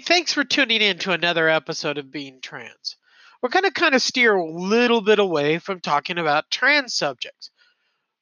Thanks 0.00 0.32
for 0.32 0.44
tuning 0.44 0.80
in 0.80 0.98
to 0.98 1.12
another 1.12 1.48
episode 1.48 1.98
of 1.98 2.10
Being 2.10 2.40
Trans. 2.40 2.96
We're 3.42 3.48
going 3.48 3.64
to 3.64 3.70
kind 3.70 3.94
of 3.94 4.02
steer 4.02 4.34
a 4.34 4.50
little 4.50 5.00
bit 5.00 5.18
away 5.18 5.58
from 5.58 5.80
talking 5.80 6.18
about 6.18 6.50
trans 6.50 6.94
subjects 6.94 7.50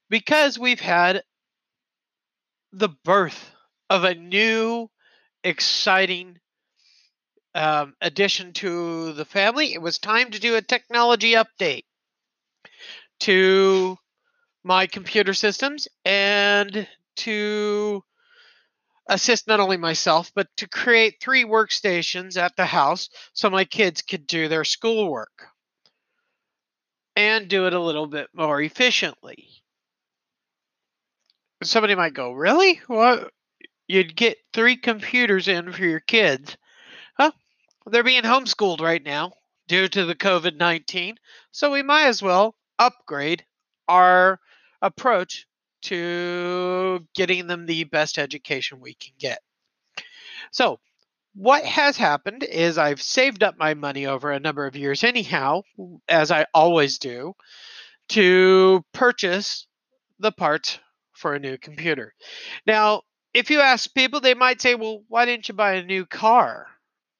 because 0.08 0.58
we've 0.58 0.80
had 0.80 1.22
the 2.72 2.88
birth 2.88 3.50
of 3.90 4.04
a 4.04 4.14
new, 4.14 4.90
exciting 5.44 6.38
um, 7.54 7.94
addition 8.00 8.52
to 8.54 9.12
the 9.12 9.24
family. 9.24 9.72
It 9.72 9.82
was 9.82 9.98
time 9.98 10.30
to 10.30 10.40
do 10.40 10.56
a 10.56 10.62
technology 10.62 11.32
update 11.32 11.84
to 13.20 13.96
my 14.62 14.86
computer 14.86 15.34
systems 15.34 15.88
and 16.04 16.86
to 17.16 18.02
assist 19.06 19.46
not 19.46 19.60
only 19.60 19.76
myself, 19.76 20.32
but 20.34 20.48
to 20.56 20.68
create 20.68 21.20
three 21.20 21.44
workstations 21.44 22.36
at 22.36 22.56
the 22.56 22.66
house 22.66 23.08
so 23.32 23.50
my 23.50 23.64
kids 23.64 24.02
could 24.02 24.26
do 24.26 24.48
their 24.48 24.64
schoolwork 24.64 25.48
and 27.14 27.48
do 27.48 27.66
it 27.66 27.72
a 27.72 27.80
little 27.80 28.06
bit 28.06 28.28
more 28.34 28.60
efficiently. 28.60 29.48
Somebody 31.62 31.94
might 31.94 32.14
go, 32.14 32.32
Really? 32.32 32.80
What? 32.86 33.32
You'd 33.88 34.16
get 34.16 34.38
three 34.52 34.76
computers 34.76 35.48
in 35.48 35.72
for 35.72 35.84
your 35.84 36.00
kids. 36.00 36.56
Huh? 37.16 37.30
they're 37.86 38.02
being 38.02 38.22
homeschooled 38.22 38.80
right 38.80 39.02
now 39.02 39.32
due 39.68 39.88
to 39.88 40.04
the 40.04 40.14
COVID 40.14 40.56
19, 40.56 41.16
so 41.52 41.72
we 41.72 41.82
might 41.82 42.06
as 42.06 42.22
well 42.22 42.56
upgrade 42.78 43.44
our 43.88 44.40
approach 44.82 45.46
to 45.86 47.06
getting 47.14 47.46
them 47.46 47.66
the 47.66 47.84
best 47.84 48.18
education 48.18 48.80
we 48.80 48.94
can 48.94 49.12
get. 49.18 49.40
So, 50.50 50.78
what 51.34 51.64
has 51.64 51.96
happened 51.96 52.42
is 52.44 52.78
I've 52.78 53.02
saved 53.02 53.42
up 53.42 53.58
my 53.58 53.74
money 53.74 54.06
over 54.06 54.30
a 54.30 54.40
number 54.40 54.66
of 54.66 54.74
years, 54.74 55.04
anyhow, 55.04 55.62
as 56.08 56.30
I 56.30 56.46
always 56.54 56.98
do, 56.98 57.34
to 58.10 58.84
purchase 58.92 59.66
the 60.18 60.32
parts 60.32 60.78
for 61.12 61.34
a 61.34 61.38
new 61.38 61.58
computer. 61.58 62.14
Now, 62.66 63.02
if 63.34 63.50
you 63.50 63.60
ask 63.60 63.92
people, 63.92 64.20
they 64.20 64.34
might 64.34 64.62
say, 64.62 64.74
well, 64.74 65.02
why 65.08 65.26
didn't 65.26 65.48
you 65.48 65.54
buy 65.54 65.74
a 65.74 65.84
new 65.84 66.06
car 66.06 66.68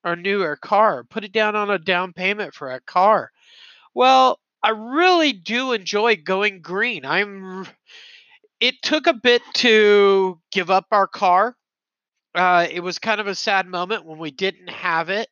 or 0.03 0.17
newer 0.17 0.56
car? 0.56 1.05
Put 1.05 1.25
it 1.25 1.33
down 1.33 1.55
on 1.55 1.70
a 1.70 1.78
down 1.78 2.14
payment 2.14 2.55
for 2.55 2.70
a 2.70 2.81
car. 2.81 3.31
Well, 3.94 4.41
I 4.62 4.70
really 4.70 5.33
do 5.33 5.72
enjoy 5.72 6.17
going 6.17 6.62
green. 6.62 7.05
I'm 7.05 7.67
it 8.61 8.83
took 8.83 9.07
a 9.07 9.15
bit 9.15 9.43
to 9.55 10.41
give 10.51 10.71
up 10.71 10.87
our 10.91 11.07
car. 11.07 11.57
Uh, 12.35 12.67
it 12.71 12.81
was 12.81 12.99
kind 12.99 13.21
of 13.21 13.27
a 13.27 13.35
sad 13.35 13.67
moment 13.67 14.05
when 14.05 14.19
we 14.19 14.31
didn't 14.31 14.69
have 14.69 15.09
it, 15.09 15.29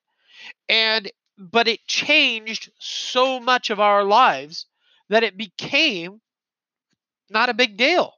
and 0.69 1.11
but 1.37 1.69
it 1.69 1.87
changed 1.87 2.71
so 2.79 3.41
much 3.41 3.71
of 3.71 3.81
our 3.81 4.05
lives 4.05 4.67
that 5.09 5.25
it 5.25 5.37
became 5.37 6.21
not 7.31 7.49
a 7.49 7.55
big 7.55 7.77
deal. 7.77 8.15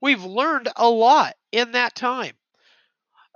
We've 0.00 0.24
learned 0.24 0.68
a 0.76 0.88
lot 0.88 1.34
in 1.52 1.72
that 1.72 1.94
time. 1.94 2.34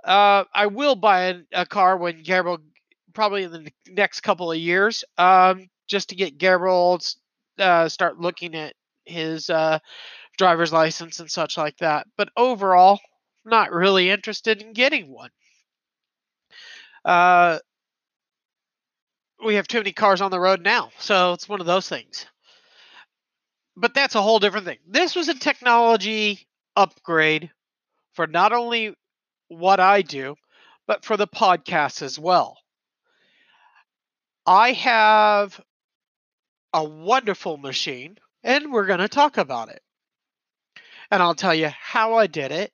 Uh, 0.03 0.43
I 0.53 0.67
will 0.67 0.95
buy 0.95 1.21
a, 1.21 1.35
a, 1.53 1.65
car 1.65 1.97
when 1.97 2.23
Gabriel, 2.23 2.57
probably 3.13 3.43
in 3.43 3.51
the 3.51 3.71
next 3.87 4.21
couple 4.21 4.51
of 4.51 4.57
years, 4.57 5.03
um, 5.17 5.69
just 5.87 6.09
to 6.09 6.15
get 6.15 6.39
Gabriel 6.39 6.99
uh, 7.59 7.87
start 7.87 8.19
looking 8.19 8.55
at 8.55 8.73
his 9.05 9.49
uh, 9.49 9.79
driver's 10.37 10.73
license 10.73 11.19
and 11.19 11.29
such 11.29 11.57
like 11.57 11.77
that. 11.77 12.07
But 12.17 12.29
overall, 12.35 12.99
not 13.45 13.71
really 13.71 14.09
interested 14.09 14.61
in 14.61 14.73
getting 14.73 15.11
one. 15.11 15.31
Uh, 17.03 17.59
we 19.43 19.55
have 19.55 19.67
too 19.67 19.79
many 19.79 19.91
cars 19.91 20.21
on 20.21 20.31
the 20.31 20.39
road 20.39 20.61
now, 20.61 20.91
so 20.99 21.33
it's 21.33 21.49
one 21.49 21.59
of 21.59 21.65
those 21.65 21.89
things. 21.89 22.27
But 23.75 23.93
that's 23.93 24.15
a 24.15 24.21
whole 24.21 24.39
different 24.39 24.65
thing. 24.65 24.77
This 24.87 25.15
was 25.15 25.29
a 25.29 25.33
technology 25.33 26.47
upgrade 26.75 27.49
for 28.13 28.27
not 28.27 28.53
only 28.53 28.95
what 29.47 29.79
I 29.79 30.01
do, 30.01 30.35
but 30.85 31.05
for 31.05 31.17
the 31.17 31.27
podcast 31.27 32.01
as 32.01 32.19
well. 32.19 32.57
I 34.45 34.73
have 34.73 35.59
a 36.73 36.83
wonderful 36.83 37.57
machine, 37.57 38.17
and 38.43 38.71
we're 38.71 38.85
going 38.85 38.99
to 38.99 39.07
talk 39.07 39.37
about 39.37 39.69
it 39.69 39.81
and 41.11 41.21
I'll 41.21 41.35
tell 41.35 41.53
you 41.53 41.67
how 41.67 42.15
I 42.15 42.27
did 42.27 42.51
it, 42.51 42.71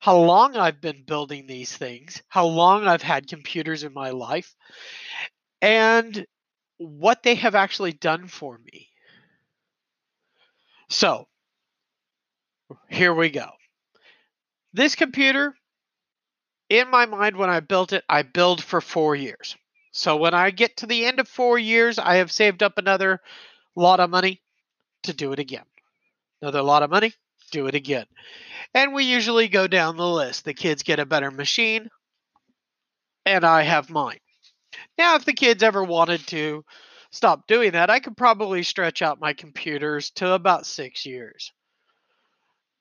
how 0.00 0.18
long 0.18 0.56
I've 0.56 0.80
been 0.80 1.04
building 1.04 1.46
these 1.46 1.74
things, 1.74 2.22
how 2.28 2.46
long 2.46 2.86
I've 2.86 3.02
had 3.02 3.28
computers 3.28 3.84
in 3.84 3.94
my 3.94 4.10
life, 4.10 4.54
and 5.62 6.26
what 6.78 7.22
they 7.22 7.36
have 7.36 7.54
actually 7.54 7.92
done 7.92 8.26
for 8.26 8.58
me. 8.58 8.88
So, 10.88 11.28
here 12.88 13.14
we 13.14 13.30
go. 13.30 13.48
This 14.72 14.96
computer, 14.96 15.54
in 16.68 16.90
my 16.90 17.06
mind, 17.06 17.36
when 17.36 17.50
I 17.50 17.60
built 17.60 17.92
it, 17.92 18.04
I 18.08 18.22
build 18.22 18.62
for 18.62 18.80
four 18.80 19.14
years. 19.14 19.56
So 19.92 20.16
when 20.16 20.34
I 20.34 20.50
get 20.50 20.78
to 20.78 20.86
the 20.86 21.04
end 21.04 21.20
of 21.20 21.28
four 21.28 21.58
years, 21.58 21.98
I 21.98 22.16
have 22.16 22.30
saved 22.30 22.62
up 22.62 22.78
another 22.78 23.20
lot 23.76 24.00
of 24.00 24.10
money 24.10 24.40
to 25.02 25.12
do 25.12 25.32
it 25.32 25.38
again. 25.38 25.64
Another 26.40 26.62
lot 26.62 26.82
of 26.82 26.90
money 26.90 27.12
do 27.50 27.66
it 27.66 27.74
again. 27.74 28.06
And 28.74 28.94
we 28.94 29.04
usually 29.04 29.48
go 29.48 29.66
down 29.66 29.96
the 29.96 30.06
list. 30.06 30.44
The 30.44 30.54
kids 30.54 30.82
get 30.82 31.00
a 31.00 31.06
better 31.06 31.30
machine, 31.30 31.88
and 33.26 33.44
I 33.44 33.62
have 33.62 33.90
mine. 33.90 34.18
Now, 34.96 35.16
if 35.16 35.24
the 35.24 35.32
kids 35.32 35.62
ever 35.62 35.82
wanted 35.82 36.26
to 36.28 36.64
stop 37.10 37.46
doing 37.46 37.72
that, 37.72 37.90
I 37.90 38.00
could 38.00 38.16
probably 38.16 38.62
stretch 38.62 39.02
out 39.02 39.20
my 39.20 39.32
computers 39.32 40.10
to 40.12 40.32
about 40.32 40.66
six 40.66 41.04
years. 41.04 41.52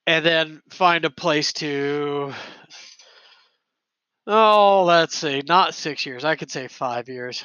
And 0.06 0.26
then 0.26 0.62
find 0.70 1.06
a 1.06 1.10
place 1.10 1.54
to. 1.54 2.34
Oh, 4.26 4.84
let's 4.86 5.16
see, 5.16 5.42
not 5.48 5.74
six 5.74 6.06
years. 6.06 6.24
I 6.24 6.36
could 6.36 6.52
say 6.52 6.68
five 6.68 7.10
years. 7.10 7.44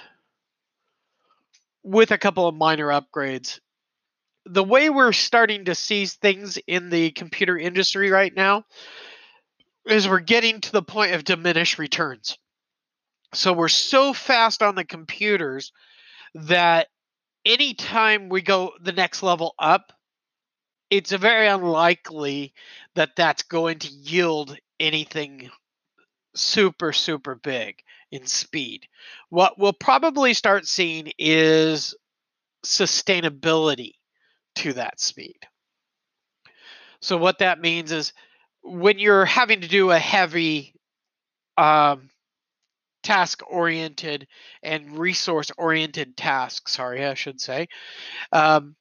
With 1.82 2.10
a 2.10 2.18
couple 2.18 2.46
of 2.46 2.54
minor 2.54 2.88
upgrades 2.88 3.60
the 4.46 4.64
way 4.64 4.90
we're 4.90 5.12
starting 5.12 5.66
to 5.66 5.74
see 5.74 6.06
things 6.06 6.58
in 6.66 6.90
the 6.90 7.10
computer 7.12 7.56
industry 7.56 8.10
right 8.10 8.34
now 8.34 8.64
is 9.86 10.08
we're 10.08 10.20
getting 10.20 10.60
to 10.60 10.72
the 10.72 10.82
point 10.82 11.14
of 11.14 11.24
diminished 11.24 11.78
returns. 11.78 12.38
So 13.32 13.52
we're 13.52 13.68
so 13.68 14.12
fast 14.12 14.62
on 14.62 14.74
the 14.74 14.84
computers 14.84 15.72
that 16.34 16.88
anytime 17.44 18.28
we 18.28 18.42
go 18.42 18.72
the 18.80 18.92
next 18.92 19.22
level 19.22 19.54
up, 19.58 19.92
it's 20.90 21.12
very 21.12 21.48
unlikely 21.48 22.54
that 22.94 23.16
that's 23.16 23.42
going 23.42 23.80
to 23.80 23.88
yield 23.88 24.56
anything 24.78 25.50
super, 26.34 26.92
super 26.92 27.34
big 27.34 27.82
in 28.10 28.26
speed. 28.26 28.86
What 29.30 29.58
we'll 29.58 29.72
probably 29.72 30.34
start 30.34 30.66
seeing 30.66 31.12
is 31.18 31.94
sustainability 32.64 33.94
to 34.56 34.72
that 34.74 35.00
speed. 35.00 35.38
So 37.00 37.16
what 37.16 37.38
that 37.40 37.60
means 37.60 37.92
is 37.92 38.12
when 38.62 38.98
you're 38.98 39.26
having 39.26 39.60
to 39.60 39.68
do 39.68 39.90
a 39.90 39.98
heavy 39.98 40.74
um, 41.56 42.08
task 43.02 43.42
oriented 43.46 44.26
and 44.62 44.98
resource 44.98 45.50
oriented 45.58 46.16
task, 46.16 46.68
sorry, 46.68 47.04
I 47.04 47.14
should 47.14 47.40
say, 47.40 47.68
um, 48.32 48.74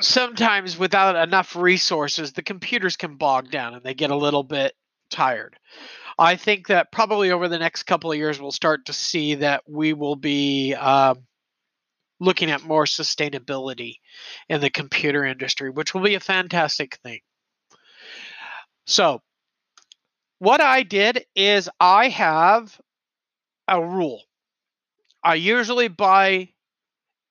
sometimes 0.00 0.78
without 0.78 1.16
enough 1.16 1.54
resources, 1.54 2.32
the 2.32 2.42
computers 2.42 2.96
can 2.96 3.16
bog 3.16 3.50
down 3.50 3.74
and 3.74 3.84
they 3.84 3.94
get 3.94 4.10
a 4.10 4.16
little 4.16 4.42
bit 4.42 4.74
tired. 5.10 5.56
I 6.18 6.36
think 6.36 6.68
that 6.68 6.92
probably 6.92 7.30
over 7.30 7.48
the 7.48 7.58
next 7.58 7.84
couple 7.84 8.10
of 8.10 8.18
years, 8.18 8.40
we'll 8.40 8.52
start 8.52 8.86
to 8.86 8.92
see 8.92 9.36
that 9.36 9.62
we 9.68 9.92
will 9.92 10.16
be 10.16 10.74
um, 10.74 11.26
looking 12.20 12.50
at 12.50 12.62
more 12.62 12.84
sustainability 12.84 13.96
in 14.48 14.60
the 14.60 14.70
computer 14.70 15.24
industry, 15.24 15.70
which 15.70 15.94
will 15.94 16.02
be 16.02 16.14
a 16.14 16.20
fantastic 16.20 16.96
thing. 17.02 17.20
So, 18.86 19.22
what 20.38 20.60
I 20.60 20.82
did 20.82 21.26
is 21.34 21.68
I 21.80 22.08
have 22.08 22.78
a 23.66 23.84
rule. 23.84 24.22
I 25.22 25.34
usually 25.34 25.88
buy 25.88 26.50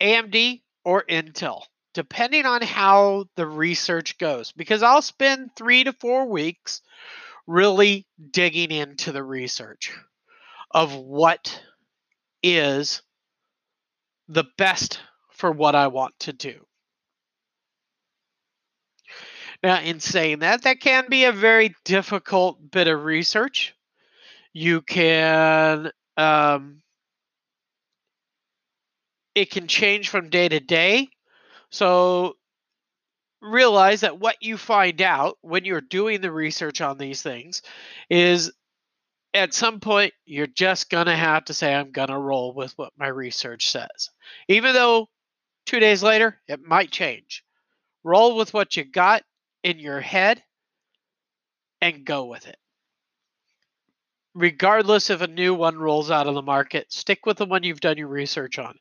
AMD 0.02 0.62
or 0.86 1.04
Intel, 1.10 1.64
depending 1.94 2.46
on 2.46 2.62
how 2.62 3.26
the 3.36 3.46
research 3.46 4.18
goes, 4.18 4.52
because 4.52 4.84
I'll 4.84 5.02
spend 5.02 5.56
three 5.56 5.84
to 5.84 5.94
four 5.94 6.28
weeks 6.28 6.82
really 7.48 8.06
digging 8.32 8.72
into 8.72 9.12
the 9.12 9.24
research 9.24 9.92
of 10.72 10.96
what 10.96 11.62
is 12.44 13.02
the 14.30 14.46
best 14.58 15.02
for 15.32 15.52
what 15.52 15.76
I 15.76 15.88
want 15.88 16.18
to 16.22 16.34
do. 16.34 16.66
Now, 19.62 19.82
in 19.82 20.00
saying 20.00 20.40
that, 20.40 20.62
that 20.62 20.80
can 20.80 21.10
be 21.10 21.26
a 21.26 21.34
very 21.34 21.76
difficult 21.84 22.72
bit 22.72 22.88
of 22.88 23.04
research. 23.04 23.76
You 24.54 24.82
can 24.82 25.92
um, 26.16 26.82
it 29.36 29.52
can 29.52 29.68
change 29.68 30.10
from 30.10 30.30
day 30.30 30.48
to 30.48 30.60
day. 30.60 31.10
So 31.72 32.36
realize 33.42 34.02
that 34.02 34.20
what 34.20 34.38
you 34.42 34.58
find 34.58 35.02
out 35.02 35.38
when 35.42 35.66
you're 35.66 35.82
doing 35.82 36.22
the 36.22 36.32
research 36.32 36.82
on 36.82 36.98
these 36.98 37.22
things 37.22 37.62
is 38.10 38.52
at 39.34 39.54
some 39.54 39.80
point 39.80 40.14
you're 40.26 40.48
just 40.48 40.90
going 40.90 41.06
to 41.06 41.16
have 41.16 41.46
to 41.46 41.54
say 41.54 41.74
i'm 41.74 41.92
going 41.92 42.10
to 42.10 42.18
roll 42.18 42.54
with 42.54 42.74
what 42.78 42.94
my 42.98 43.08
research 43.08 43.70
says 43.70 44.10
even 44.48 44.74
though 44.74 45.08
two 45.66 45.80
days 45.80 46.02
later 46.04 46.40
it 46.48 46.62
might 46.62 46.92
change 46.92 47.44
roll 48.04 48.36
with 48.36 48.54
what 48.54 48.76
you 48.76 48.84
got 48.84 49.24
in 49.64 49.80
your 49.80 50.00
head 50.00 50.42
and 51.82 52.06
go 52.06 52.26
with 52.26 52.48
it 52.48 52.58
regardless 54.36 55.10
if 55.10 55.22
a 55.22 55.28
new 55.28 55.54
one 55.54 55.78
rolls 55.78 56.10
out 56.10 56.28
of 56.28 56.36
the 56.36 56.42
market, 56.42 56.92
stick 56.92 57.26
with 57.26 57.38
the 57.38 57.46
one 57.46 57.64
you've 57.64 57.82
done 57.82 57.98
your 57.98 58.08
research 58.08 58.60
on 58.60 58.76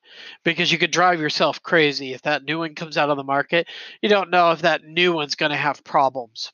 because 0.44 0.70
you 0.70 0.78
could 0.78 0.90
drive 0.90 1.20
yourself 1.20 1.62
crazy 1.62 2.12
if 2.12 2.22
that 2.22 2.44
new 2.44 2.58
one 2.58 2.74
comes 2.74 2.96
out 2.96 3.10
of 3.10 3.16
the 3.16 3.24
market. 3.24 3.66
You 4.02 4.08
don't 4.08 4.30
know 4.30 4.52
if 4.52 4.62
that 4.62 4.84
new 4.84 5.12
one's 5.12 5.34
going 5.34 5.50
to 5.50 5.56
have 5.56 5.82
problems. 5.84 6.52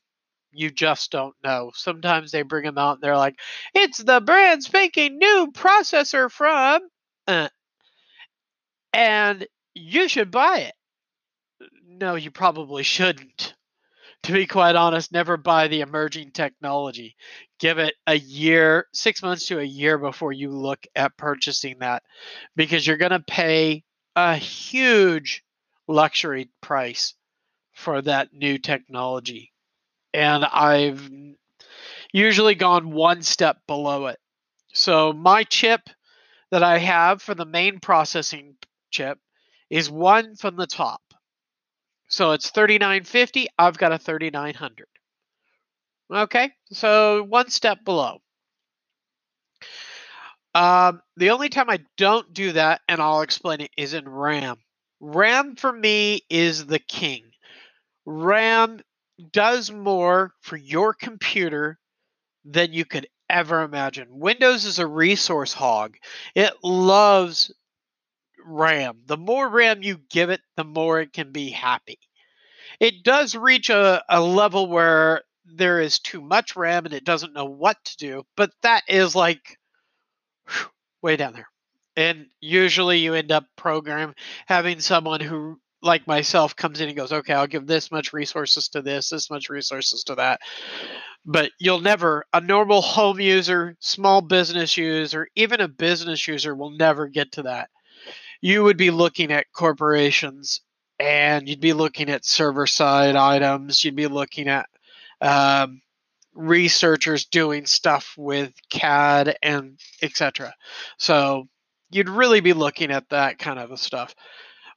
You 0.55 0.71
just 0.71 1.11
don't 1.11 1.35
know. 1.43 1.71
Sometimes 1.75 2.31
they 2.31 2.41
bring 2.41 2.63
them 2.63 2.77
out 2.77 2.95
and 2.95 3.01
they're 3.01 3.17
like, 3.17 3.39
it's 3.73 3.97
the 3.97 4.21
brand 4.21 4.63
spanking 4.63 5.17
new 5.17 5.51
processor 5.53 6.31
from, 6.31 6.81
uh, 7.27 7.49
and 8.93 9.47
you 9.73 10.07
should 10.07 10.31
buy 10.31 10.59
it. 10.59 10.73
No, 11.87 12.15
you 12.15 12.31
probably 12.31 12.83
shouldn't 12.83 13.55
to 14.25 14.33
be 14.33 14.47
quite 14.47 14.75
honest, 14.75 15.11
never 15.11 15.37
buy 15.37 15.67
the 15.67 15.81
emerging 15.81 16.31
technology. 16.31 17.15
Give 17.59 17.77
it 17.77 17.93
a 18.07 18.15
year, 18.15 18.87
six 18.91 19.21
months 19.21 19.47
to 19.47 19.59
a 19.59 19.63
year 19.63 19.99
before 19.99 20.31
you 20.31 20.49
look 20.49 20.85
at 20.95 21.15
purchasing 21.15 21.77
that 21.79 22.01
because 22.55 22.85
you're 22.85 22.97
going 22.97 23.11
to 23.11 23.19
pay 23.19 23.83
a 24.15 24.35
huge 24.35 25.43
luxury 25.87 26.49
price 26.59 27.13
for 27.73 28.01
that 28.01 28.29
new 28.33 28.57
technology. 28.57 29.51
And 30.15 30.45
I've 30.45 31.09
usually 32.13 32.55
gone 32.55 32.91
one 32.91 33.21
step 33.21 33.57
below 33.67 34.05
it. 34.05 34.17
So 34.73 35.11
my 35.11 35.43
chip 35.43 35.81
that 36.51 36.63
I 36.63 36.77
have 36.77 37.21
for 37.21 37.35
the 37.35 37.45
main 37.45 37.81
processing 37.81 38.55
chip 38.91 39.19
is 39.69 39.91
one 39.91 40.37
from 40.37 40.55
the 40.55 40.67
top. 40.67 41.01
So 42.07 42.31
it's 42.31 42.49
3950. 42.49 43.47
I've 43.59 43.77
got 43.77 43.91
a 43.91 43.97
3900. 43.97 44.87
Okay, 46.13 46.51
so 46.71 47.23
one 47.23 47.49
step 47.49 47.83
below. 47.83 48.19
Um, 50.53 51.01
the 51.17 51.31
only 51.31 51.49
time 51.49 51.69
I 51.69 51.79
don't 51.97 52.33
do 52.33 52.53
that, 52.53 52.79
and 52.87 53.01
I'll 53.01 53.21
explain 53.21 53.59
it, 53.59 53.71
is 53.75 53.93
in 53.93 54.07
RAM. 54.07 54.59
RAM 55.01 55.57
for 55.57 55.73
me 55.73 56.21
is 56.29 56.65
the 56.65 56.79
king. 56.79 57.23
RAM 58.05 58.79
does 59.31 59.71
more 59.71 60.33
for 60.41 60.57
your 60.57 60.93
computer 60.93 61.79
than 62.43 62.73
you 62.73 62.85
could 62.85 63.07
ever 63.29 63.61
imagine. 63.61 64.07
Windows 64.11 64.65
is 64.65 64.79
a 64.79 64.87
resource 64.87 65.53
hog. 65.53 65.97
It 66.35 66.53
loves 66.63 67.53
RAM. 68.43 69.01
The 69.05 69.17
more 69.17 69.49
RAM 69.49 69.83
you 69.83 69.99
give 70.09 70.29
it, 70.29 70.41
the 70.55 70.63
more 70.63 70.99
it 70.99 71.13
can 71.13 71.31
be 71.31 71.49
happy. 71.49 71.99
It 72.79 73.03
does 73.03 73.35
reach 73.35 73.69
a, 73.69 74.03
a 74.09 74.21
level 74.21 74.67
where 74.67 75.23
there 75.45 75.79
is 75.79 75.99
too 75.99 76.21
much 76.21 76.55
RAM 76.55 76.85
and 76.85 76.93
it 76.93 77.05
doesn't 77.05 77.33
know 77.33 77.45
what 77.45 77.77
to 77.85 77.97
do, 77.97 78.23
but 78.35 78.51
that 78.61 78.83
is 78.87 79.15
like 79.15 79.57
whew, 80.47 80.67
way 81.01 81.15
down 81.15 81.33
there. 81.33 81.49
And 81.95 82.27
usually 82.41 82.99
you 82.99 83.13
end 83.13 83.31
up 83.31 83.45
program 83.55 84.15
having 84.47 84.79
someone 84.81 85.21
who 85.21 85.59
like 85.85 86.07
myself 86.07 86.55
comes 86.55 86.81
in 86.81 86.89
and 86.89 86.97
goes, 86.97 87.13
okay, 87.13 87.33
I'll 87.33 87.47
give 87.47 87.67
this 87.67 87.91
much 87.91 88.11
resources 88.11 88.67
to 88.69 88.81
this, 88.81 89.09
this 89.09 89.29
much 89.29 89.49
resources 89.49 90.03
to 90.05 90.15
that. 90.15 90.41
But 91.25 91.51
you'll 91.59 91.79
never, 91.79 92.25
a 92.33 92.41
normal 92.41 92.81
home 92.81 93.19
user, 93.19 93.77
small 93.79 94.21
business 94.21 94.75
user, 94.75 95.27
even 95.35 95.61
a 95.61 95.67
business 95.67 96.27
user 96.27 96.53
will 96.53 96.71
never 96.71 97.07
get 97.07 97.31
to 97.33 97.43
that 97.43 97.69
you 98.41 98.63
would 98.63 98.77
be 98.77 98.91
looking 98.91 99.31
at 99.31 99.51
corporations 99.53 100.61
and 100.99 101.49
you'd 101.49 101.59
be 101.59 101.73
looking 101.73 102.09
at 102.09 102.25
server 102.25 102.67
side 102.67 103.15
items. 103.15 103.83
You'd 103.83 103.95
be 103.95 104.05
looking 104.05 104.47
at 104.47 104.67
um, 105.19 105.81
researchers 106.33 107.25
doing 107.25 107.65
stuff 107.65 108.13
with 108.17 108.53
CAD 108.69 109.37
and 109.41 109.79
etc. 110.01 110.53
So 110.99 111.47
you'd 111.89 112.07
really 112.07 112.39
be 112.39 112.53
looking 112.53 112.91
at 112.91 113.09
that 113.09 113.39
kind 113.39 113.57
of 113.57 113.79
stuff. 113.79 114.13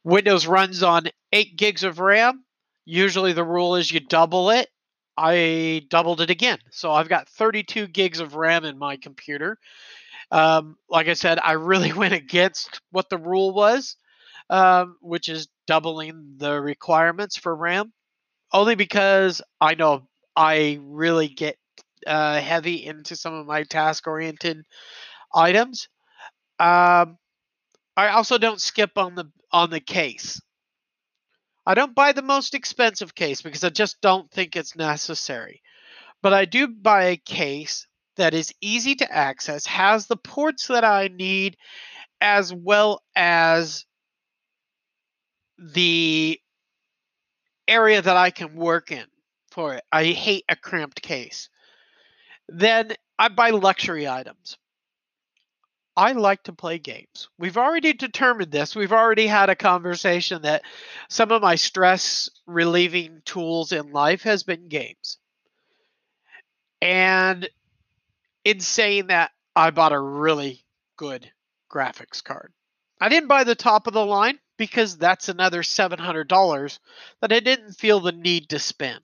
Windows 0.05 0.47
runs 0.47 0.83
on 0.83 1.09
8 1.33 1.57
gigs 1.57 1.85
of 1.85 1.99
RAM. 1.99 2.45
Usually 2.85 3.33
the 3.33 3.45
rule 3.45 3.77
is 3.77 3.91
you 3.91 4.01
double 4.01 4.51
it. 4.51 4.69
I 5.17 5.85
doubled 5.89 6.21
it 6.21 6.31
again. 6.31 6.59
So 6.71 6.93
I've 6.93 7.09
got 7.09 7.29
32 7.29 7.89
gigs 7.89 8.21
of 8.21 8.35
RAM 8.35 8.65
in 8.65 8.79
my 8.79 8.97
computer. 8.97 9.59
Um, 10.31 10.77
like 10.89 11.09
I 11.09 11.15
said, 11.15 11.39
I 11.43 11.53
really 11.53 11.93
went 11.95 12.15
against 12.15 12.81
what 12.91 13.09
the 13.09 13.19
rule 13.19 13.53
was, 13.53 13.97
um, 14.51 14.97
which 15.01 15.29
is 15.29 15.49
doubling 15.67 16.35
the 16.39 16.61
requirements 16.61 17.37
for 17.37 17.55
RAM, 17.55 17.93
only 18.53 18.75
because 18.75 19.43
I 19.61 19.75
know 19.75 20.09
I 20.37 20.79
really 20.83 21.29
get 21.29 21.57
uh, 22.07 22.41
heavy 22.41 22.85
into 22.87 23.17
some 23.17 23.35
of 23.35 23.47
my 23.47 23.65
task 23.65 24.07
oriented 24.07 24.65
items. 25.35 25.89
Um, 26.59 27.19
I 27.97 28.11
also 28.11 28.39
don't 28.39 28.61
skip 28.61 28.97
on 28.97 29.15
the 29.15 29.31
on 29.53 29.71
the 29.71 29.81
case. 29.81 30.41
I 31.67 31.75
don't 31.75 31.95
buy 31.95 32.13
the 32.13 32.23
most 32.23 32.55
expensive 32.55 33.15
case 33.15 33.43
because 33.43 33.63
I 33.63 33.69
just 33.69 34.01
don't 34.01 34.31
think 34.31 34.57
it's 34.57 34.75
necessary. 34.75 35.63
But 36.23 36.33
I 36.33 36.47
do 36.47 36.69
buy 36.69 37.05
a 37.05 37.17
case 37.17 37.87
that 38.17 38.35
is 38.35 38.53
easy 38.61 38.95
to 38.97 39.13
access, 39.13 39.67
has 39.67 40.07
the 40.07 40.17
ports 40.17 40.69
that 40.69 40.85
I 40.85 41.09
need, 41.09 41.57
as 42.21 42.53
well 42.53 43.03
as 43.15 43.85
the 45.59 46.41
area 47.69 48.01
that 48.01 48.17
I 48.17 48.31
can 48.31 48.57
work 48.57 48.91
in 48.91 49.07
for 49.51 49.75
it. 49.75 49.85
I 49.93 50.05
hate 50.05 50.45
a 50.49 50.57
cramped 50.57 51.03
case. 51.03 51.49
Then 52.49 52.93
I 53.19 53.29
buy 53.29 53.51
luxury 53.51 54.09
items. 54.09 54.57
I 55.99 56.13
like 56.13 56.45
to 56.45 56.53
play 56.53 56.79
games. 56.79 57.29
We've 57.39 57.57
already 57.57 57.93
determined 57.93 58.53
this. 58.53 58.77
We've 58.77 58.93
already 58.93 59.27
had 59.27 59.51
a 59.51 59.57
conversation 59.57 60.43
that 60.43 60.63
some 61.09 61.33
of 61.33 61.43
my 61.43 61.57
stress 61.57 62.31
relieving 62.47 63.21
tools 63.25 63.73
in 63.73 63.91
life 63.91 64.23
has 64.23 64.45
been 64.45 64.69
games. 64.69 65.19
And 66.81 67.49
in 68.45 68.61
saying 68.61 69.09
that, 69.09 69.33
I 69.57 69.71
bought 69.71 69.93
a 69.93 69.99
really 69.99 70.65
good 70.97 71.29
graphics 71.69 72.23
card. 72.23 72.53
I 73.01 73.09
didn't 73.09 73.29
buy 73.29 73.43
the 73.43 73.57
top 73.57 73.89
of 73.89 73.93
the 73.93 74.07
line 74.07 74.39
because 74.57 74.99
that's 74.99 75.29
another 75.29 75.65
$700 75.65 76.79
that 77.23 77.33
I 77.33 77.41
didn't 77.41 77.73
feel 77.73 77.99
the 77.99 78.13
need 78.13 78.51
to 78.51 78.61
spend. 78.61 79.03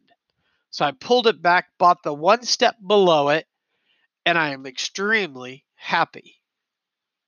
So 0.70 0.84
I 0.84 0.92
pulled 0.92 1.26
it 1.26 1.42
back, 1.42 1.70
bought 1.76 2.04
the 2.04 2.14
one 2.14 2.44
step 2.44 2.76
below 2.86 3.30
it, 3.30 3.48
and 4.24 4.38
I 4.38 4.50
am 4.50 4.64
extremely 4.64 5.64
happy. 5.74 6.40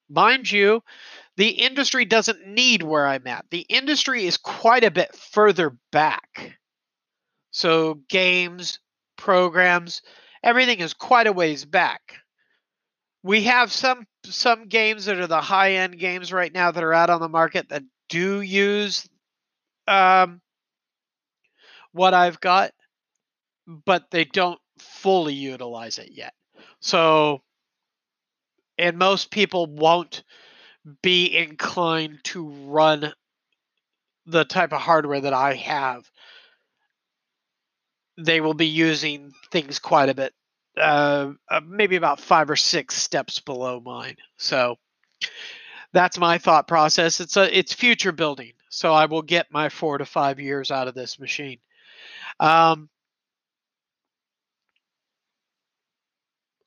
Mind 0.08 0.50
you, 0.50 0.82
the 1.36 1.48
industry 1.48 2.04
doesn't 2.04 2.46
need 2.46 2.82
where 2.82 3.06
I'm 3.06 3.26
at. 3.26 3.46
The 3.50 3.60
industry 3.68 4.24
is 4.26 4.36
quite 4.36 4.84
a 4.84 4.90
bit 4.90 5.14
further 5.14 5.76
back. 5.92 6.58
So, 7.50 7.94
games, 8.08 8.78
programs, 9.16 10.02
everything 10.42 10.80
is 10.80 10.94
quite 10.94 11.26
a 11.26 11.32
ways 11.32 11.64
back. 11.64 12.14
We 13.22 13.44
have 13.44 13.72
some 13.72 14.06
some 14.24 14.68
games 14.68 15.06
that 15.06 15.18
are 15.18 15.26
the 15.26 15.40
high 15.40 15.72
end 15.72 15.98
games 15.98 16.32
right 16.32 16.52
now 16.52 16.70
that 16.70 16.84
are 16.84 16.92
out 16.92 17.10
on 17.10 17.20
the 17.20 17.28
market 17.28 17.68
that 17.70 17.82
do 18.08 18.40
use 18.40 19.08
um, 19.88 20.40
what 21.92 22.14
I've 22.14 22.40
got, 22.40 22.72
but 23.66 24.10
they 24.10 24.24
don't 24.24 24.60
fully 24.78 25.34
utilize 25.34 25.98
it 25.98 26.10
yet. 26.12 26.34
So, 26.80 27.42
and 28.78 28.98
most 28.98 29.30
people 29.30 29.66
won't 29.66 30.22
be 31.02 31.36
inclined 31.36 32.20
to 32.24 32.48
run 32.48 33.12
the 34.26 34.44
type 34.44 34.72
of 34.72 34.80
hardware 34.80 35.20
that 35.20 35.32
I 35.32 35.54
have 35.54 36.08
they 38.18 38.40
will 38.40 38.54
be 38.54 38.66
using 38.66 39.32
things 39.50 39.78
quite 39.78 40.08
a 40.08 40.14
bit, 40.14 40.32
uh, 40.78 41.32
uh, 41.50 41.60
maybe 41.64 41.96
about 41.96 42.20
five 42.20 42.50
or 42.50 42.56
six 42.56 42.94
steps 42.94 43.40
below 43.40 43.80
mine. 43.80 44.16
So 44.38 44.76
that's 45.92 46.18
my 46.18 46.38
thought 46.38 46.68
process. 46.68 47.20
It's 47.20 47.36
a 47.36 47.56
it's 47.56 47.72
future 47.72 48.12
building, 48.12 48.52
so 48.70 48.92
I 48.92 49.06
will 49.06 49.22
get 49.22 49.52
my 49.52 49.68
four 49.68 49.98
to 49.98 50.06
five 50.06 50.40
years 50.40 50.70
out 50.70 50.88
of 50.88 50.94
this 50.94 51.18
machine. 51.18 51.58
Um, 52.40 52.88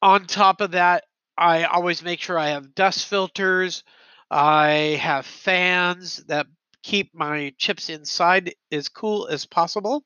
on 0.01 0.25
top 0.25 0.61
of 0.61 0.71
that, 0.71 1.03
I 1.39 1.63
always 1.63 2.03
make 2.03 2.19
sure 2.19 2.37
I 2.37 2.49
have 2.49 2.75
dust 2.75 3.07
filters. 3.07 3.83
I 4.29 4.99
have 5.01 5.25
fans 5.25 6.17
that 6.27 6.47
keep 6.83 7.15
my 7.15 7.53
chips 7.57 7.89
inside 7.89 8.53
as 8.73 8.89
cool 8.89 9.27
as 9.27 9.45
possible. 9.45 10.03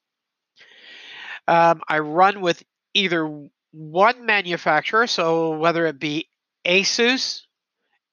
Um, 1.48 1.82
I 1.90 2.00
run 2.00 2.40
with 2.42 2.64
either 2.94 3.50
one 3.72 4.26
manufacturer, 4.28 5.08
so 5.08 5.58
whether 5.58 5.88
it 5.88 6.00
be 6.00 6.30
Asus, 6.66 7.42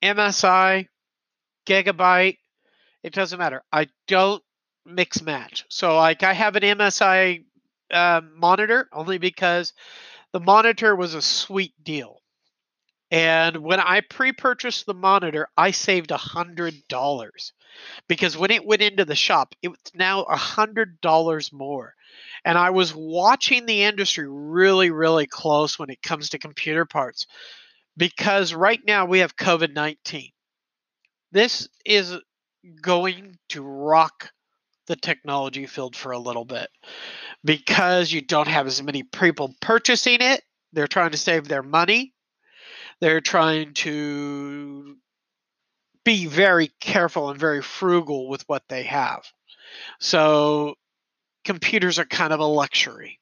MSI, 0.03 0.89
Gigabyte, 1.67 2.39
it 3.03 3.13
doesn't 3.13 3.39
matter. 3.39 3.63
I 3.71 3.89
don't 4.09 4.43
mix 4.87 5.21
match. 5.21 5.67
So, 5.69 5.95
like, 5.97 6.23
I 6.23 6.33
have 6.33 6.57
an 6.57 6.63
MSI 6.63 7.45
uh, 7.91 8.23
monitor 8.35 8.89
only 8.93 9.19
because 9.19 9.75
the 10.33 10.41
monitor 10.41 10.97
was 10.97 11.15
a 11.15 11.23
sweet 11.23 11.75
deal. 11.85 12.20
And 13.11 13.59
when 13.59 13.81
I 13.81 14.03
pre 14.03 14.33
purchased 14.33 14.87
the 14.87 14.95
monitor, 14.95 15.49
I 15.57 15.73
saved 15.73 16.11
$100 16.11 17.53
because 18.09 18.37
when 18.37 18.51
it 18.51 18.65
went 18.65 18.83
into 18.83 19.05
the 19.05 19.17
shop, 19.17 19.55
it's 19.63 19.95
now 19.95 20.25
$100 20.25 21.53
more. 21.53 21.95
And 22.45 22.57
I 22.57 22.71
was 22.71 22.95
watching 22.95 23.67
the 23.67 23.83
industry 23.83 24.27
really, 24.29 24.91
really 24.91 25.27
close 25.27 25.79
when 25.79 25.91
it 25.91 26.03
comes 26.03 26.31
to 26.31 26.39
computer 26.39 26.85
parts 26.85 27.27
because 27.97 28.55
right 28.55 28.81
now 28.87 29.07
we 29.07 29.21
have 29.21 29.37
COVID 29.37 29.75
19. 29.75 30.31
This 31.33 31.69
is 31.85 32.17
going 32.81 33.37
to 33.51 33.63
rock 33.63 34.31
the 34.87 34.97
technology 34.97 35.67
field 35.67 35.95
for 35.95 36.13
a 36.13 36.19
little 36.19 36.45
bit 36.45 36.69
because 37.45 38.13
you 38.13 38.21
don't 38.21 38.49
have 38.49 38.67
as 38.67 38.83
many 38.83 39.03
people 39.03 39.55
purchasing 39.61 40.19
it. 40.21 40.43
They're 40.73 40.89
trying 40.89 41.13
to 41.13 41.17
save 41.17 41.47
their 41.47 41.63
money. 41.63 42.13
They're 43.01 43.21
trying 43.21 43.75
to 43.75 44.97
be 46.05 46.27
very 46.27 46.71
careful 46.81 47.31
and 47.31 47.39
very 47.39 47.63
frugal 47.63 48.29
with 48.29 48.43
what 48.49 48.63
they 48.69 48.85
have. 48.85 49.25
So 50.01 50.75
computers 51.45 51.99
are 51.99 52.05
kind 52.05 52.33
of 52.33 52.41
a 52.41 52.45
luxury. 52.45 53.19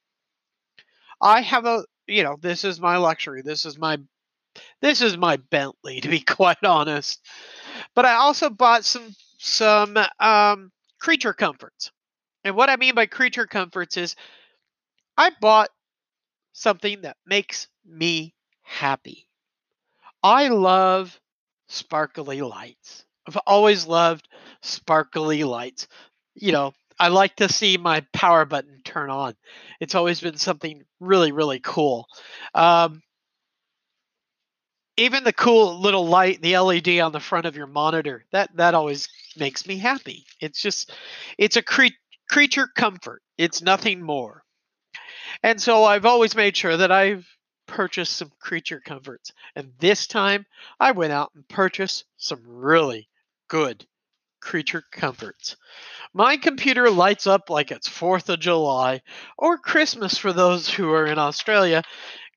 I 1.21 1.41
have 1.41 1.67
a, 1.67 1.85
you 2.07 2.23
know, 2.23 2.37
this 2.41 2.65
is 2.65 2.81
my 2.81 2.97
luxury. 2.97 3.43
This 3.43 3.67
is 3.67 3.79
my 3.79 3.99
this 4.81 5.03
is 5.03 5.17
my 5.17 5.37
Bentley 5.37 6.01
to 6.03 6.09
be 6.09 6.21
quite 6.21 6.65
honest. 6.65 7.21
But 7.95 8.05
I 8.05 8.15
also 8.15 8.51
bought 8.51 8.85
some 8.85 9.15
some 9.39 9.97
um 10.19 10.71
creature 11.01 11.35
comforts. 11.35 11.93
And 12.45 12.57
what 12.57 12.71
I 12.71 12.77
mean 12.77 12.95
by 12.95 13.07
creature 13.07 13.47
comforts 13.47 13.97
is 13.97 14.17
I 15.17 15.33
bought 15.41 15.71
something 16.53 17.03
that 17.03 17.17
makes 17.27 17.69
me 17.85 18.35
happy. 18.63 19.28
I 20.23 20.49
love 20.49 21.19
sparkly 21.69 22.41
lights. 22.43 23.05
I've 23.27 23.37
always 23.47 23.87
loved 23.87 24.29
sparkly 24.63 25.45
lights. 25.45 25.87
You 26.35 26.53
know, 26.53 26.73
I 26.99 27.09
like 27.09 27.37
to 27.37 27.49
see 27.49 27.77
my 27.77 28.05
power 28.13 28.45
button 28.45 28.81
turn 28.85 29.11
on. 29.11 29.35
It's 29.81 29.95
always 29.95 30.21
been 30.21 30.37
something 30.37 30.83
really, 31.01 31.33
really 31.33 31.61
cool. 31.61 32.07
Um, 32.55 33.03
even 34.97 35.23
the 35.23 35.33
cool 35.33 35.81
little 35.81 36.07
light, 36.07 36.43
the 36.43 36.59
LED 36.59 36.99
on 37.01 37.13
the 37.13 37.21
front 37.21 37.47
of 37.47 37.57
your 37.57 37.69
monitor, 37.69 38.25
that 38.33 38.51
that 38.57 38.75
always 38.75 39.09
makes 39.37 39.67
me 39.67 39.79
happy. 39.79 40.27
It's 40.41 40.61
just, 40.61 40.93
it's 41.39 41.57
a 41.57 41.63
cre- 41.63 41.87
creature 42.29 42.67
comfort. 42.67 43.23
It's 43.37 43.63
nothing 43.63 44.03
more. 44.03 44.43
And 45.43 45.61
so 45.61 45.85
I've 45.85 46.07
always 46.07 46.35
made 46.35 46.57
sure 46.57 46.77
that 46.77 46.91
I've 46.91 47.27
purchased 47.69 48.17
some 48.17 48.33
creature 48.41 48.81
comforts. 48.81 49.33
And 49.55 49.73
this 49.79 50.09
time 50.09 50.47
I 50.81 50.91
went 50.91 51.13
out 51.13 51.31
and 51.37 51.47
purchased 51.49 52.05
some 52.17 52.43
really 52.45 53.09
good 53.47 53.87
creature 54.41 54.83
comforts. 54.91 55.57
My 56.13 56.37
computer 56.37 56.91
lights 56.91 57.27
up 57.27 57.51
like 57.51 57.71
it's 57.71 57.89
4th 57.89 58.29
of 58.29 58.41
July 58.41 59.03
or 59.37 59.59
Christmas 59.59 60.19
for 60.19 60.33
those 60.33 60.69
who 60.69 60.91
are 60.93 61.07
in 61.07 61.19
Australia 61.19 61.83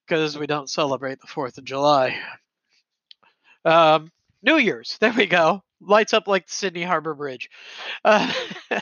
because 0.06 0.38
we 0.38 0.48
don't 0.48 0.70
celebrate 0.70 1.20
the 1.22 1.28
4th 1.28 1.58
of 1.58 1.64
July. 1.64 2.20
Um, 3.66 4.12
New 4.44 4.58
Year's, 4.58 4.98
there 5.02 5.14
we 5.14 5.26
go. 5.26 5.64
Lights 5.80 6.14
up 6.14 6.28
like 6.28 6.48
the 6.48 6.54
Sydney 6.54 6.84
Harbor 6.84 7.16
Bridge. 7.16 7.50
Uh, 8.04 8.32
and 8.70 8.82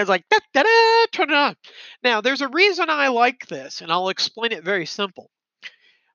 it's 0.00 0.08
like, 0.08 0.24
da, 0.28 0.38
da, 0.52 0.62
da, 0.62 1.06
turn 1.12 1.30
it 1.30 1.36
on. 1.36 1.56
Now, 2.02 2.20
there's 2.20 2.40
a 2.40 2.48
reason 2.48 2.90
I 2.90 3.08
like 3.08 3.46
this, 3.46 3.80
and 3.80 3.92
I'll 3.92 4.08
explain 4.08 4.52
it 4.52 4.64
very 4.64 4.86
simple. 4.86 5.30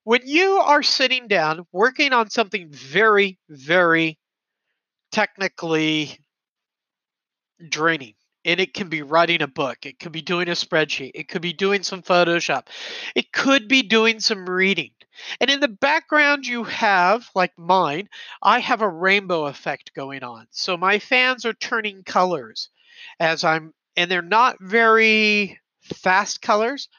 When 0.05 0.21
you 0.25 0.57
are 0.57 0.83
sitting 0.83 1.27
down 1.27 1.65
working 1.71 2.13
on 2.13 2.29
something 2.29 2.69
very, 2.69 3.39
very 3.49 4.19
technically 5.11 6.19
draining, 7.67 8.13
and 8.45 8.59
it 8.59 8.75
can 8.75 8.87
be 8.87 9.01
writing 9.01 9.41
a 9.41 9.47
book, 9.47 9.79
it 9.83 9.97
could 9.99 10.11
be 10.11 10.21
doing 10.21 10.47
a 10.47 10.51
spreadsheet, 10.51 11.13
it 11.15 11.27
could 11.27 11.41
be 11.41 11.53
doing 11.53 11.81
some 11.81 12.03
Photoshop, 12.03 12.67
it 13.15 13.33
could 13.33 13.67
be 13.67 13.81
doing 13.81 14.19
some 14.19 14.47
reading. 14.47 14.91
And 15.41 15.49
in 15.49 15.59
the 15.59 15.67
background, 15.67 16.45
you 16.45 16.65
have, 16.65 17.27
like 17.33 17.57
mine, 17.57 18.07
I 18.43 18.59
have 18.59 18.83
a 18.83 18.87
rainbow 18.87 19.47
effect 19.47 19.95
going 19.95 20.23
on. 20.23 20.45
So 20.51 20.77
my 20.77 20.99
fans 20.99 21.47
are 21.47 21.53
turning 21.53 22.03
colors 22.03 22.69
as 23.19 23.43
I'm, 23.43 23.73
and 23.97 24.11
they're 24.11 24.21
not 24.21 24.57
very 24.61 25.59
fast 25.81 26.43
colors. 26.43 26.89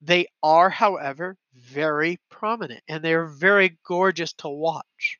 They 0.00 0.26
are, 0.42 0.70
however, 0.70 1.36
very 1.54 2.20
prominent 2.30 2.82
and 2.88 3.02
they're 3.02 3.26
very 3.26 3.78
gorgeous 3.84 4.32
to 4.34 4.48
watch. 4.48 5.18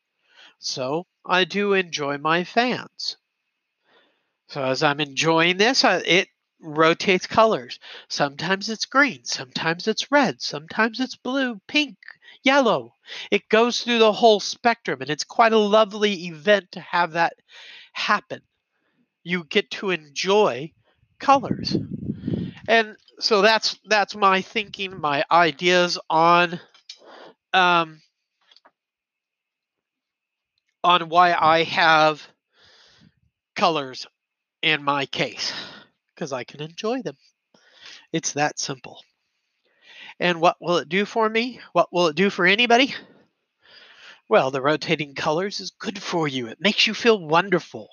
So 0.58 1.06
I 1.24 1.44
do 1.44 1.72
enjoy 1.72 2.18
my 2.18 2.44
fans. 2.44 3.16
So 4.48 4.64
as 4.64 4.82
I'm 4.82 5.00
enjoying 5.00 5.56
this, 5.56 5.84
it 5.84 6.28
rotates 6.60 7.26
colors. 7.26 7.78
Sometimes 8.08 8.68
it's 8.68 8.86
green, 8.86 9.24
sometimes 9.24 9.86
it's 9.86 10.10
red, 10.10 10.40
sometimes 10.40 11.00
it's 11.00 11.16
blue, 11.16 11.60
pink, 11.68 11.96
yellow. 12.42 12.94
It 13.30 13.48
goes 13.48 13.80
through 13.80 13.98
the 13.98 14.12
whole 14.12 14.40
spectrum, 14.40 15.00
and 15.00 15.10
it's 15.10 15.24
quite 15.24 15.52
a 15.52 15.58
lovely 15.58 16.26
event 16.26 16.72
to 16.72 16.80
have 16.80 17.12
that 17.12 17.34
happen. 17.92 18.40
You 19.22 19.44
get 19.44 19.70
to 19.72 19.90
enjoy 19.90 20.72
colors. 21.18 21.76
And 22.66 22.96
so 23.20 23.42
that's 23.42 23.78
that's 23.86 24.14
my 24.14 24.42
thinking, 24.42 25.00
my 25.00 25.24
ideas 25.30 25.98
on 26.08 26.60
um, 27.52 28.00
on 30.84 31.08
why 31.08 31.34
I 31.34 31.64
have 31.64 32.26
colors 33.56 34.06
in 34.62 34.82
my 34.82 35.06
case 35.06 35.52
because 36.14 36.32
I 36.32 36.44
can 36.44 36.60
enjoy 36.62 37.02
them. 37.02 37.16
It's 38.12 38.32
that 38.32 38.58
simple. 38.58 39.00
And 40.20 40.40
what 40.40 40.56
will 40.60 40.78
it 40.78 40.88
do 40.88 41.04
for 41.04 41.28
me? 41.28 41.60
What 41.72 41.92
will 41.92 42.08
it 42.08 42.16
do 42.16 42.30
for 42.30 42.46
anybody? 42.46 42.94
Well, 44.28 44.50
the 44.50 44.60
rotating 44.62 45.14
colors 45.14 45.60
is 45.60 45.70
good 45.70 46.02
for 46.02 46.28
you. 46.28 46.48
It 46.48 46.60
makes 46.60 46.86
you 46.86 46.94
feel 46.94 47.18
wonderful. 47.18 47.88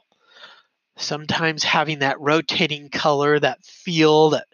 Sometimes 0.97 1.63
having 1.63 1.99
that 1.99 2.19
rotating 2.19 2.89
color, 2.89 3.39
that 3.39 3.63
feel 3.65 4.31
that, 4.31 4.47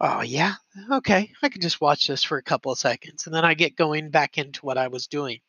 oh, 0.00 0.22
yeah, 0.22 0.54
okay, 0.92 1.32
I 1.42 1.48
can 1.48 1.60
just 1.60 1.80
watch 1.80 2.06
this 2.06 2.24
for 2.24 2.38
a 2.38 2.42
couple 2.42 2.72
of 2.72 2.78
seconds. 2.78 3.26
And 3.26 3.34
then 3.34 3.44
I 3.44 3.54
get 3.54 3.76
going 3.76 4.10
back 4.10 4.38
into 4.38 4.66
what 4.66 4.78
I 4.78 4.88
was 4.88 5.06
doing 5.06 5.40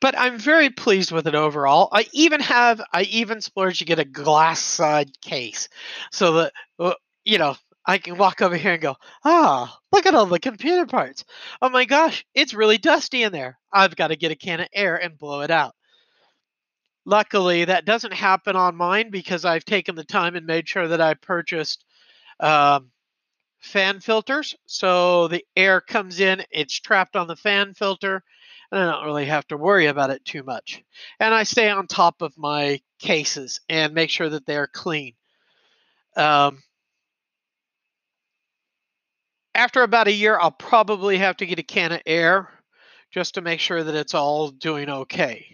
but 0.00 0.18
I'm 0.18 0.38
very 0.38 0.70
pleased 0.70 1.10
with 1.10 1.26
it 1.26 1.34
overall. 1.34 1.88
I 1.92 2.06
even 2.12 2.40
have 2.40 2.80
I 2.92 3.02
even 3.02 3.40
splurged 3.40 3.80
to 3.80 3.84
get 3.84 3.98
a 3.98 4.04
glass 4.04 4.60
side 4.60 5.20
case 5.20 5.68
so 6.12 6.32
that 6.34 6.52
uh, 6.78 6.94
you 7.24 7.38
know 7.38 7.56
I 7.84 7.98
can 7.98 8.18
walk 8.18 8.42
over 8.42 8.56
here 8.56 8.72
and 8.72 8.82
go, 8.82 8.96
ah, 9.24 9.78
look 9.92 10.06
at 10.06 10.14
all 10.14 10.26
the 10.26 10.38
computer 10.38 10.86
parts. 10.86 11.24
Oh 11.62 11.68
my 11.68 11.84
gosh, 11.84 12.24
it's 12.34 12.54
really 12.54 12.78
dusty 12.78 13.22
in 13.22 13.32
there. 13.32 13.58
I've 13.72 13.96
got 13.96 14.08
to 14.08 14.16
get 14.16 14.32
a 14.32 14.36
can 14.36 14.60
of 14.60 14.68
air 14.72 14.96
and 14.96 15.18
blow 15.18 15.40
it 15.40 15.50
out. 15.50 15.74
Luckily, 17.06 17.64
that 17.64 17.86
doesn't 17.86 18.12
happen 18.12 18.54
on 18.54 18.76
mine 18.76 19.08
because 19.10 19.46
I've 19.46 19.64
taken 19.64 19.94
the 19.94 20.04
time 20.04 20.36
and 20.36 20.46
made 20.46 20.68
sure 20.68 20.88
that 20.88 21.00
I 21.00 21.14
purchased 21.14 21.84
um, 22.40 22.90
fan 23.60 24.00
filters. 24.00 24.54
So 24.66 25.28
the 25.28 25.44
air 25.56 25.80
comes 25.80 26.20
in, 26.20 26.44
it's 26.50 26.80
trapped 26.80 27.16
on 27.16 27.28
the 27.28 27.36
fan 27.36 27.74
filter, 27.74 28.24
and 28.72 28.80
I 28.80 28.92
don't 28.92 29.06
really 29.06 29.26
have 29.26 29.46
to 29.48 29.56
worry 29.58 29.86
about 29.86 30.10
it 30.10 30.24
too 30.24 30.42
much. 30.44 30.82
And 31.20 31.34
I 31.34 31.44
stay 31.44 31.70
on 31.70 31.86
top 31.86 32.22
of 32.22 32.36
my 32.38 32.80
cases 33.00 33.60
and 33.68 33.94
make 33.94 34.10
sure 34.10 34.28
that 34.30 34.46
they 34.46 34.56
are 34.56 34.68
clean. 34.68 35.14
Um, 36.16 36.62
after 39.54 39.82
about 39.82 40.06
a 40.08 40.12
year, 40.12 40.38
I'll 40.38 40.50
probably 40.52 41.18
have 41.18 41.36
to 41.38 41.46
get 41.46 41.58
a 41.58 41.62
can 41.64 41.92
of 41.92 42.02
air 42.06 42.48
just 43.10 43.34
to 43.34 43.40
make 43.40 43.60
sure 43.60 43.82
that 43.82 43.94
it's 43.94 44.14
all 44.14 44.50
doing 44.50 44.88
okay. 44.88 45.46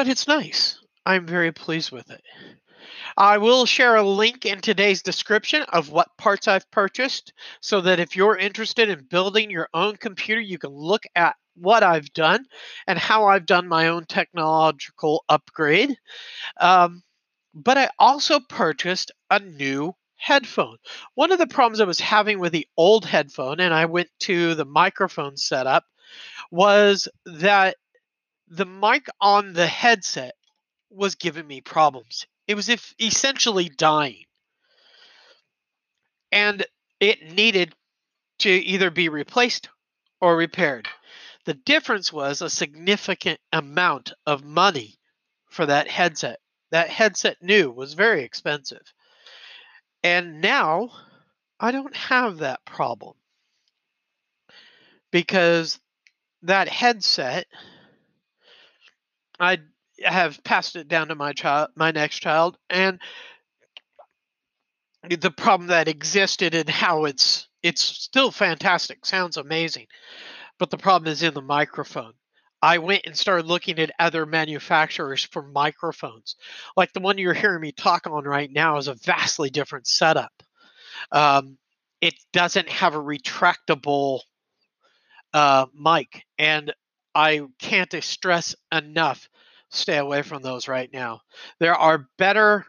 But 0.00 0.08
it's 0.08 0.26
nice. 0.26 0.78
I'm 1.04 1.26
very 1.26 1.52
pleased 1.52 1.92
with 1.92 2.10
it. 2.10 2.22
I 3.18 3.36
will 3.36 3.66
share 3.66 3.96
a 3.96 4.02
link 4.02 4.46
in 4.46 4.62
today's 4.62 5.02
description 5.02 5.60
of 5.74 5.90
what 5.90 6.16
parts 6.16 6.48
I've 6.48 6.70
purchased 6.70 7.34
so 7.60 7.82
that 7.82 8.00
if 8.00 8.16
you're 8.16 8.34
interested 8.34 8.88
in 8.88 9.04
building 9.10 9.50
your 9.50 9.68
own 9.74 9.98
computer, 9.98 10.40
you 10.40 10.56
can 10.56 10.70
look 10.70 11.02
at 11.14 11.36
what 11.54 11.82
I've 11.82 12.10
done 12.14 12.46
and 12.86 12.98
how 12.98 13.26
I've 13.26 13.44
done 13.44 13.68
my 13.68 13.88
own 13.88 14.06
technological 14.06 15.22
upgrade. 15.28 15.94
Um, 16.58 17.02
but 17.52 17.76
I 17.76 17.90
also 17.98 18.40
purchased 18.40 19.12
a 19.30 19.38
new 19.38 19.94
headphone. 20.16 20.78
One 21.14 21.30
of 21.30 21.38
the 21.38 21.46
problems 21.46 21.78
I 21.78 21.84
was 21.84 22.00
having 22.00 22.38
with 22.38 22.52
the 22.52 22.66
old 22.78 23.04
headphone, 23.04 23.60
and 23.60 23.74
I 23.74 23.84
went 23.84 24.08
to 24.20 24.54
the 24.54 24.64
microphone 24.64 25.36
setup, 25.36 25.84
was 26.50 27.06
that 27.26 27.76
the 28.50 28.66
mic 28.66 29.06
on 29.20 29.52
the 29.52 29.66
headset 29.66 30.34
was 30.90 31.14
giving 31.14 31.46
me 31.46 31.60
problems. 31.60 32.26
It 32.48 32.56
was 32.56 32.68
if 32.68 32.94
essentially 33.00 33.68
dying. 33.68 34.24
And 36.32 36.66
it 36.98 37.32
needed 37.32 37.74
to 38.40 38.50
either 38.50 38.90
be 38.90 39.08
replaced 39.08 39.68
or 40.20 40.36
repaired. 40.36 40.88
The 41.46 41.54
difference 41.54 42.12
was 42.12 42.42
a 42.42 42.50
significant 42.50 43.40
amount 43.52 44.12
of 44.26 44.44
money 44.44 44.98
for 45.48 45.66
that 45.66 45.88
headset. 45.88 46.40
That 46.70 46.90
headset 46.90 47.36
new 47.40 47.70
was 47.70 47.94
very 47.94 48.24
expensive. 48.24 48.82
And 50.02 50.40
now 50.40 50.90
I 51.58 51.72
don't 51.72 51.96
have 51.96 52.38
that 52.38 52.64
problem 52.64 53.14
because 55.10 55.78
that 56.42 56.68
headset 56.68 57.46
I 59.40 59.58
have 60.04 60.42
passed 60.44 60.76
it 60.76 60.88
down 60.88 61.08
to 61.08 61.14
my 61.14 61.32
child 61.32 61.70
my 61.76 61.90
next 61.90 62.20
child 62.20 62.56
and 62.70 63.00
the 65.08 65.30
problem 65.30 65.68
that 65.68 65.88
existed 65.88 66.54
and 66.54 66.68
how 66.68 67.04
it's 67.04 67.48
it's 67.62 67.82
still 67.82 68.30
fantastic 68.30 69.04
sounds 69.04 69.36
amazing 69.36 69.86
but 70.58 70.70
the 70.70 70.78
problem 70.78 71.10
is 71.10 71.22
in 71.22 71.34
the 71.34 71.42
microphone 71.42 72.12
I 72.62 72.78
went 72.78 73.02
and 73.06 73.16
started 73.16 73.46
looking 73.46 73.78
at 73.78 73.90
other 73.98 74.26
manufacturers 74.26 75.24
for 75.24 75.42
microphones. 75.42 76.36
Like 76.76 76.92
the 76.92 77.00
one 77.00 77.16
you're 77.16 77.32
hearing 77.32 77.62
me 77.62 77.72
talk 77.72 78.06
on 78.06 78.24
right 78.24 78.50
now 78.52 78.76
is 78.76 78.88
a 78.88 78.94
vastly 78.94 79.48
different 79.48 79.86
setup. 79.86 80.32
Um, 81.10 81.56
it 82.00 82.14
doesn't 82.32 82.68
have 82.68 82.94
a 82.94 82.98
retractable 83.02 84.20
uh, 85.32 85.66
mic, 85.74 86.24
and 86.38 86.74
I 87.14 87.42
can't 87.58 87.94
stress 88.02 88.54
enough 88.72 89.28
stay 89.70 89.98
away 89.98 90.22
from 90.22 90.42
those 90.42 90.68
right 90.68 90.92
now. 90.92 91.20
There 91.58 91.74
are 91.74 92.08
better 92.18 92.66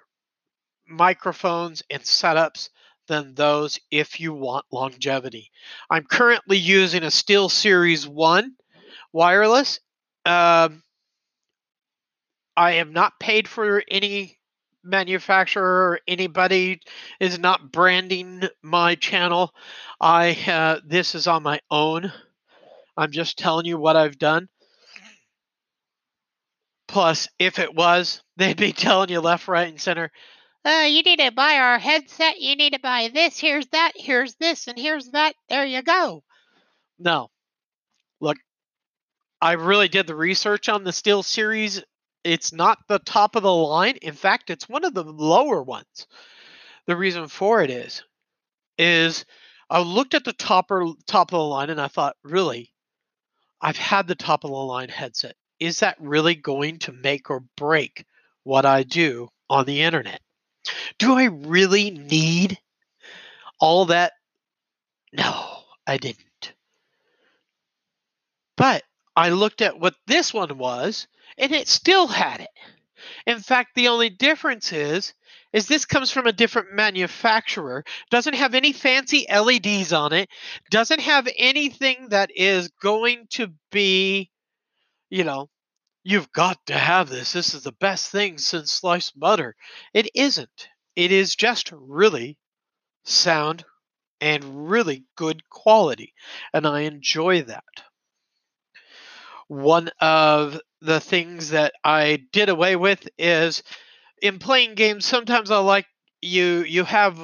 microphones 0.88 1.84
and 1.90 2.02
setups 2.02 2.70
than 3.08 3.34
those 3.34 3.80
if 3.90 4.20
you 4.20 4.34
want 4.34 4.66
longevity. 4.72 5.52
I'm 5.90 6.06
currently 6.06 6.58
using 6.58 7.04
a 7.04 7.08
SteelSeries 7.08 8.08
1 8.08 8.56
wireless. 9.12 9.80
Um, 10.26 10.84
I 12.56 12.74
am 12.74 12.94
not 12.94 13.20
paid 13.20 13.48
for 13.48 13.84
any 13.90 14.38
manufacturer 14.84 15.92
or 15.92 16.00
anybody 16.08 16.82
is 17.20 17.40
not 17.40 17.72
branding 17.72 18.44
my 18.62 18.96
channel. 18.96 19.54
I 20.00 20.38
uh, 20.48 20.80
this 20.86 21.16
is 21.16 21.28
on 21.28 21.44
my 21.44 21.60
own. 21.70 22.12
I'm 22.98 23.12
just 23.12 23.38
telling 23.38 23.66
you 23.66 23.78
what 23.78 23.96
I've 23.96 24.18
done. 24.18 24.50
Plus, 26.88 27.30
if 27.40 27.58
it 27.60 27.74
was, 27.74 28.22
they'd 28.38 28.58
be 28.58 28.74
telling 28.74 29.10
you 29.10 29.22
left, 29.22 29.48
right, 29.48 29.70
and 29.70 29.82
center. 29.82 30.12
Uh, 30.64 30.86
you 30.88 31.02
need 31.02 31.20
to 31.20 31.32
buy 31.32 31.56
our 31.56 31.80
headset. 31.80 32.40
You 32.40 32.56
need 32.56 32.74
to 32.74 32.80
buy 32.80 33.10
this. 33.14 33.40
Here's 33.40 33.68
that. 33.68 33.94
Here's 33.96 34.36
this, 34.36 34.68
and 34.68 34.78
here's 34.78 35.10
that. 35.10 35.34
There 35.50 35.66
you 35.66 35.82
go. 35.82 36.24
No, 37.00 37.32
look, 38.20 38.38
I 39.42 39.54
really 39.54 39.88
did 39.88 40.06
the 40.06 40.16
research 40.16 40.70
on 40.70 40.84
the 40.84 40.92
SteelSeries. 40.92 41.82
It's 42.24 42.54
not 42.54 42.78
the 42.88 43.00
top 43.00 43.36
of 43.36 43.42
the 43.42 43.52
line. 43.52 43.98
In 44.04 44.14
fact, 44.14 44.52
it's 44.52 44.70
one 44.70 44.86
of 44.86 44.94
the 44.94 45.04
lower 45.04 45.64
ones. 45.64 46.06
The 46.86 46.96
reason 46.96 47.28
for 47.28 47.64
it 47.64 47.72
is, 47.72 48.04
is 48.78 49.26
I 49.68 49.82
looked 49.82 50.14
at 50.14 50.26
the 50.26 50.34
top 50.34 50.70
or 50.70 50.94
top 51.08 51.30
of 51.30 51.38
the 51.38 51.44
line 51.44 51.72
and 51.72 51.82
I 51.82 51.88
thought, 51.88 52.16
really, 52.24 52.72
I've 53.62 53.78
had 53.78 54.08
the 54.08 54.16
top 54.16 54.44
of 54.44 54.50
the 54.50 54.56
line 54.56 54.90
headset. 54.90 55.36
Is 55.60 55.82
that 55.82 55.98
really 56.00 56.36
going 56.36 56.80
to 56.80 56.92
make 56.92 57.30
or 57.30 57.44
break 57.56 58.06
what 58.44 58.66
I 58.66 58.84
do 58.84 59.30
on 59.50 59.66
the 59.66 59.82
internet? 59.82 60.22
Do 60.98 61.14
I 61.14 61.26
really 61.26 61.92
need 61.92 62.58
all 63.60 63.86
that? 63.86 64.14
No, 65.14 65.64
I 65.86 65.98
didn't. 65.98 66.54
But 68.58 68.84
I 69.16 69.30
looked 69.30 69.62
at 69.62 69.80
what 69.80 69.96
this 70.08 70.34
one 70.34 70.58
was, 70.58 71.08
and 71.38 71.52
it 71.52 71.68
still 71.68 72.08
had 72.08 72.42
it. 72.42 72.50
In 73.26 73.40
fact, 73.40 73.76
the 73.76 73.88
only 73.88 74.10
difference 74.10 74.72
is 74.72 75.14
is 75.54 75.68
this 75.68 75.86
comes 75.86 76.12
from 76.12 76.28
a 76.28 76.34
different 76.34 76.74
manufacturer, 76.74 77.84
doesn't 78.10 78.36
have 78.36 78.56
any 78.56 78.72
fancy 78.72 79.26
LEDs 79.30 79.92
on 79.92 80.14
it, 80.14 80.30
doesn't 80.70 81.02
have 81.02 81.28
anything 81.38 82.10
that 82.10 82.32
is 82.34 82.70
going 82.82 83.28
to 83.32 83.52
be, 83.70 84.30
you 85.10 85.24
know, 85.26 85.50
you've 86.04 86.32
got 86.32 86.58
to 86.68 86.74
have 86.74 87.10
this. 87.10 87.34
This 87.34 87.54
is 87.54 87.64
the 87.64 87.74
best 87.74 88.12
thing 88.12 88.38
since 88.38 88.72
sliced 88.72 89.20
butter. 89.20 89.56
It 89.94 90.10
isn't. 90.16 90.70
It 90.96 91.12
is 91.12 91.36
just 91.36 91.72
really 91.74 92.38
sound 93.04 93.66
and 94.22 94.70
really 94.70 95.04
good 95.18 95.50
quality, 95.50 96.14
and 96.54 96.66
I 96.66 96.82
enjoy 96.82 97.42
that 97.44 97.64
one 99.52 99.90
of 100.00 100.62
the 100.82 101.00
things 101.00 101.50
that 101.52 101.74
I 101.84 102.24
did 102.32 102.50
away 102.50 102.76
with 102.76 103.08
is 103.18 103.64
in 104.22 104.40
playing 104.40 104.76
games. 104.76 105.06
Sometimes 105.06 105.52
I 105.52 105.60
like 105.60 105.88
you 106.22 106.64
you 106.64 106.84
have 106.84 107.20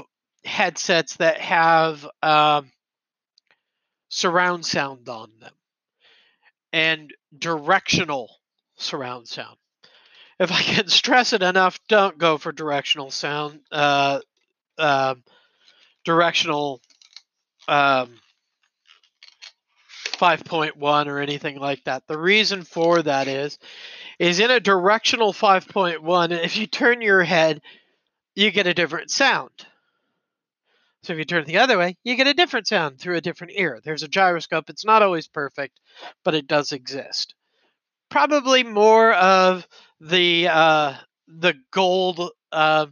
headsets 0.46 1.17
that 1.17 1.39
have 1.39 2.08
um, 2.24 2.72
surround 4.10 4.65
sound 4.65 5.08
on 5.10 5.32
them 5.39 5.54
and 6.74 7.13
directional 7.38 8.30
surround 8.78 9.28
sound. 9.28 9.58
If 10.39 10.52
I 10.52 10.62
can 10.62 10.88
stress 10.88 11.34
it 11.34 11.41
enough, 11.41 11.80
don't 11.88 12.17
go 12.17 12.38
for 12.38 12.52
directional 12.52 13.12
sound. 13.12 13.62
Uh, 13.72 14.20
uh, 14.78 15.15
directional 16.06 16.82
um, 17.67 18.20
5.1 20.18 21.08
or 21.08 21.20
anything 21.20 21.60
like 21.60 21.84
that. 21.86 22.08
The 22.08 22.18
reason 22.18 22.64
for 22.64 23.02
that 23.04 23.28
is 23.28 23.58
is 24.20 24.40
in 24.40 24.52
a 24.52 24.60
directional 24.60 25.34
5.1 25.34 26.32
if 26.44 26.58
you 26.58 26.68
turn 26.68 27.02
your 27.02 27.24
head 27.24 27.62
you 28.38 28.52
get 28.52 28.68
a 28.68 28.74
different 28.74 29.10
sound. 29.10 29.50
So 31.02 31.14
if 31.14 31.18
you 31.20 31.26
turn 31.26 31.42
it 31.42 31.48
the 31.48 31.58
other 31.58 31.78
way, 31.78 31.98
you 32.04 32.16
get 32.16 32.28
a 32.28 32.36
different 32.36 32.68
sound 32.68 33.00
through 33.00 33.16
a 33.16 33.22
different 33.22 33.54
ear. 33.56 33.82
There's 33.84 34.04
a 34.04 34.08
gyroscope. 34.08 34.70
It's 34.70 34.86
not 34.86 35.02
always 35.02 35.28
perfect, 35.28 35.80
but 36.24 36.36
it 36.36 36.46
does 36.46 36.72
exist. 36.72 37.34
Probably 38.10 38.64
more 38.64 39.12
of 39.14 39.68
the 40.00 40.50
uh, 40.50 40.94
the 41.28 41.56
gold. 41.72 42.30
Uh, 42.52 42.88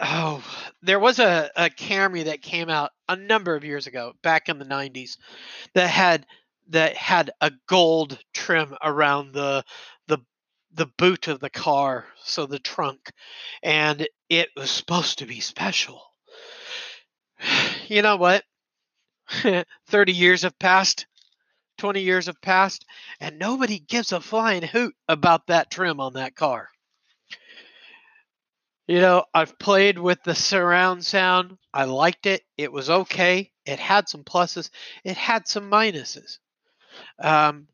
oh, 0.00 0.42
there 0.82 0.98
was 0.98 1.18
a, 1.18 1.50
a 1.56 1.70
Camry 1.70 2.24
that 2.24 2.42
came 2.42 2.68
out 2.68 2.90
a 3.08 3.16
number 3.16 3.54
of 3.54 3.64
years 3.64 3.86
ago, 3.86 4.14
back 4.22 4.48
in 4.48 4.58
the 4.58 4.64
90s, 4.64 5.16
that 5.74 5.88
had 5.88 6.26
that 6.68 6.96
had 6.96 7.30
a 7.40 7.50
gold 7.66 8.18
trim 8.32 8.76
around 8.82 9.32
the 9.32 9.64
the 10.06 10.18
the 10.72 10.86
boot 10.86 11.28
of 11.28 11.40
the 11.40 11.50
car, 11.50 12.06
so 12.22 12.46
the 12.46 12.58
trunk, 12.58 13.10
and 13.62 14.06
it 14.28 14.48
was 14.56 14.70
supposed 14.70 15.18
to 15.18 15.26
be 15.26 15.40
special. 15.40 16.02
You 17.88 18.00
know 18.00 18.16
what? 18.16 18.42
30 19.88 20.12
years 20.12 20.42
have 20.42 20.58
passed, 20.58 21.06
20 21.76 22.00
years 22.00 22.26
have 22.26 22.40
passed, 22.40 22.86
and 23.20 23.38
nobody 23.38 23.78
gives 23.78 24.12
a 24.12 24.20
flying 24.20 24.62
hoot 24.62 24.94
about 25.08 25.48
that 25.48 25.70
trim 25.70 26.00
on 26.00 26.14
that 26.14 26.34
car. 26.34 26.70
You 28.88 29.00
know, 29.00 29.24
I've 29.32 29.58
played 29.58 29.98
with 29.98 30.22
the 30.24 30.34
surround 30.34 31.06
sound. 31.06 31.56
I 31.72 31.84
liked 31.84 32.26
it. 32.26 32.42
It 32.56 32.72
was 32.72 32.90
okay. 32.90 33.52
It 33.64 33.78
had 33.78 34.08
some 34.08 34.24
pluses. 34.24 34.70
It 35.04 35.16
had 35.16 35.46
some 35.46 35.70
minuses. 35.70 36.38
Um, 37.18 37.68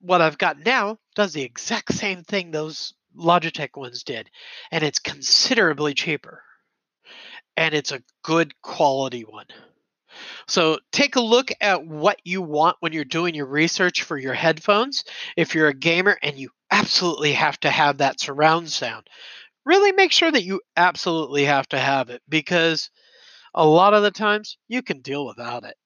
what 0.00 0.20
I've 0.20 0.38
got 0.38 0.58
now 0.58 0.98
does 1.14 1.32
the 1.32 1.42
exact 1.42 1.94
same 1.94 2.24
thing 2.24 2.50
those 2.50 2.94
Logitech 3.16 3.76
ones 3.76 4.02
did, 4.02 4.30
and 4.70 4.82
it's 4.82 4.98
considerably 4.98 5.94
cheaper. 5.94 6.42
And 7.56 7.74
it's 7.74 7.92
a 7.92 8.02
good 8.22 8.60
quality 8.62 9.22
one. 9.22 9.46
So 10.48 10.78
take 10.90 11.16
a 11.16 11.20
look 11.20 11.52
at 11.60 11.86
what 11.86 12.20
you 12.24 12.42
want 12.42 12.76
when 12.80 12.92
you're 12.92 13.04
doing 13.04 13.34
your 13.34 13.46
research 13.46 14.02
for 14.02 14.16
your 14.16 14.34
headphones. 14.34 15.04
If 15.36 15.54
you're 15.54 15.68
a 15.68 15.74
gamer 15.74 16.18
and 16.22 16.36
you 16.36 16.50
absolutely 16.70 17.32
have 17.34 17.58
to 17.60 17.70
have 17.70 17.98
that 17.98 18.20
surround 18.20 18.70
sound, 18.70 19.08
really 19.64 19.92
make 19.92 20.12
sure 20.12 20.30
that 20.30 20.44
you 20.44 20.60
absolutely 20.76 21.44
have 21.44 21.68
to 21.68 21.78
have 21.78 22.10
it 22.10 22.22
because 22.28 22.90
a 23.54 23.66
lot 23.66 23.94
of 23.94 24.02
the 24.02 24.10
times 24.10 24.56
you 24.68 24.82
can 24.82 25.00
deal 25.00 25.26
without 25.26 25.64
it. 25.64 25.76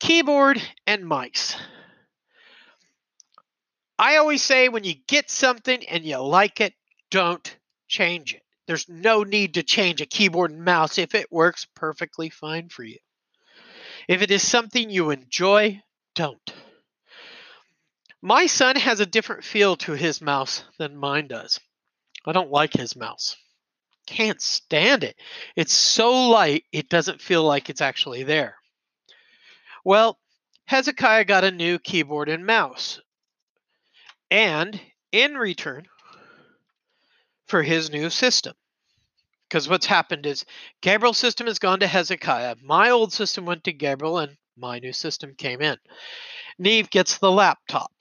Keyboard 0.00 0.60
and 0.86 1.06
mice. 1.06 1.56
I 3.98 4.16
always 4.16 4.42
say 4.42 4.68
when 4.68 4.84
you 4.84 4.94
get 5.06 5.30
something 5.30 5.86
and 5.88 6.04
you 6.04 6.18
like 6.18 6.60
it, 6.60 6.74
don't 7.10 7.56
change 7.86 8.34
it. 8.34 8.42
There's 8.66 8.88
no 8.88 9.22
need 9.22 9.54
to 9.54 9.62
change 9.62 10.00
a 10.00 10.06
keyboard 10.06 10.50
and 10.50 10.64
mouse 10.64 10.98
if 10.98 11.14
it 11.14 11.30
works 11.30 11.66
perfectly 11.74 12.30
fine 12.30 12.68
for 12.68 12.84
you. 12.84 12.98
If 14.08 14.22
it 14.22 14.30
is 14.30 14.46
something 14.46 14.90
you 14.90 15.10
enjoy, 15.10 15.82
don't. 16.14 16.52
My 18.20 18.46
son 18.46 18.76
has 18.76 19.00
a 19.00 19.06
different 19.06 19.44
feel 19.44 19.76
to 19.76 19.92
his 19.92 20.20
mouse 20.20 20.64
than 20.78 20.96
mine 20.96 21.28
does. 21.28 21.60
I 22.26 22.32
don't 22.32 22.50
like 22.50 22.72
his 22.72 22.96
mouse. 22.96 23.36
Can't 24.06 24.40
stand 24.40 25.04
it. 25.04 25.16
It's 25.56 25.72
so 25.72 26.28
light, 26.28 26.64
it 26.72 26.88
doesn't 26.88 27.20
feel 27.20 27.44
like 27.44 27.70
it's 27.70 27.80
actually 27.80 28.22
there. 28.22 28.56
Well, 29.84 30.18
Hezekiah 30.66 31.24
got 31.24 31.44
a 31.44 31.50
new 31.50 31.78
keyboard 31.78 32.28
and 32.28 32.46
mouse. 32.46 33.00
And 34.30 34.80
in 35.12 35.34
return 35.34 35.86
for 37.46 37.62
his 37.62 37.90
new 37.90 38.08
system, 38.08 38.54
because 39.48 39.68
what's 39.68 39.86
happened 39.86 40.24
is 40.24 40.46
Gabriel's 40.80 41.18
system 41.18 41.46
has 41.46 41.58
gone 41.58 41.80
to 41.80 41.86
Hezekiah. 41.86 42.56
My 42.62 42.90
old 42.90 43.12
system 43.12 43.44
went 43.44 43.64
to 43.64 43.72
Gabriel, 43.72 44.18
and 44.18 44.36
my 44.56 44.78
new 44.78 44.94
system 44.94 45.34
came 45.36 45.60
in. 45.60 45.76
Neve 46.58 46.88
gets 46.88 47.18
the 47.18 47.30
laptop. 47.30 47.92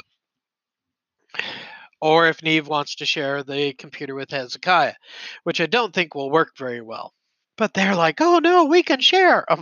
Or 2.01 2.27
if 2.27 2.41
Neve 2.41 2.67
wants 2.67 2.95
to 2.95 3.05
share 3.05 3.43
the 3.43 3.73
computer 3.73 4.15
with 4.15 4.31
Hezekiah, 4.31 4.95
which 5.43 5.61
I 5.61 5.67
don't 5.67 5.93
think 5.93 6.15
will 6.15 6.31
work 6.31 6.57
very 6.57 6.81
well. 6.81 7.13
But 7.57 7.73
they're 7.73 7.95
like, 7.95 8.21
oh 8.21 8.39
no, 8.39 8.65
we 8.65 8.83
can 8.83 8.99
share. 8.99 9.45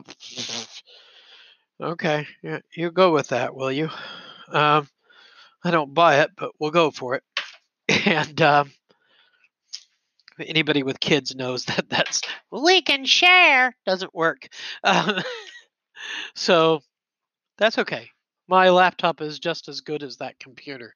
Um, 1.82 1.92
okay, 1.92 2.28
yeah, 2.44 2.60
you 2.76 2.92
go 2.92 3.14
with 3.14 3.30
that, 3.30 3.56
will 3.56 3.72
you? 3.72 3.90
Um, 4.52 4.88
I 5.64 5.72
don't 5.72 5.94
buy 5.94 6.22
it, 6.22 6.32
but 6.36 6.52
we'll 6.60 6.72
go 6.72 6.92
for 6.92 7.16
it. 7.16 7.24
And 8.06 8.42
um, 8.42 8.72
anybody 10.40 10.84
with 10.84 11.00
kids 11.00 11.36
knows 11.36 11.66
that 11.66 11.90
that's 11.90 12.22
we 12.52 12.82
can 12.82 13.06
share 13.06 13.76
doesn't 13.86 14.14
work. 14.14 14.48
Um, 14.84 15.22
so 16.36 16.82
that's 17.58 17.78
okay. 17.80 18.10
My 18.48 18.70
laptop 18.70 19.22
is 19.22 19.40
just 19.40 19.68
as 19.68 19.82
good 19.82 20.02
as 20.02 20.18
that 20.18 20.40
computer. 20.40 20.96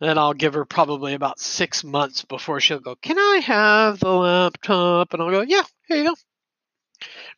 And 0.00 0.18
I'll 0.18 0.34
give 0.34 0.54
her 0.54 0.64
probably 0.64 1.14
about 1.14 1.40
six 1.40 1.82
months 1.82 2.24
before 2.24 2.60
she'll 2.60 2.80
go, 2.80 2.96
Can 2.96 3.18
I 3.18 3.40
have 3.44 3.98
the 3.98 4.10
laptop? 4.10 5.14
And 5.14 5.22
I'll 5.22 5.30
go, 5.30 5.40
Yeah, 5.40 5.62
here 5.88 5.96
you 5.98 6.04
go. 6.04 6.14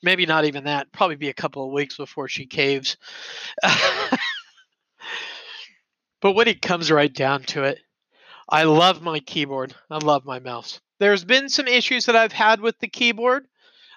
Maybe 0.02 0.26
not 0.26 0.44
even 0.44 0.64
that. 0.64 0.92
Probably 0.92 1.16
be 1.16 1.28
a 1.28 1.34
couple 1.34 1.64
of 1.64 1.72
weeks 1.72 1.96
before 1.96 2.28
she 2.28 2.46
caves. 2.46 2.96
but 6.20 6.32
when 6.32 6.48
it 6.48 6.62
comes 6.62 6.90
right 6.90 7.12
down 7.12 7.42
to 7.44 7.64
it, 7.64 7.78
I 8.48 8.64
love 8.64 9.02
my 9.02 9.20
keyboard. 9.20 9.74
I 9.90 9.98
love 9.98 10.24
my 10.24 10.38
mouse. 10.38 10.80
There's 11.00 11.24
been 11.24 11.48
some 11.48 11.68
issues 11.68 12.06
that 12.06 12.16
I've 12.16 12.32
had 12.32 12.60
with 12.60 12.78
the 12.78 12.88
keyboard 12.88 13.46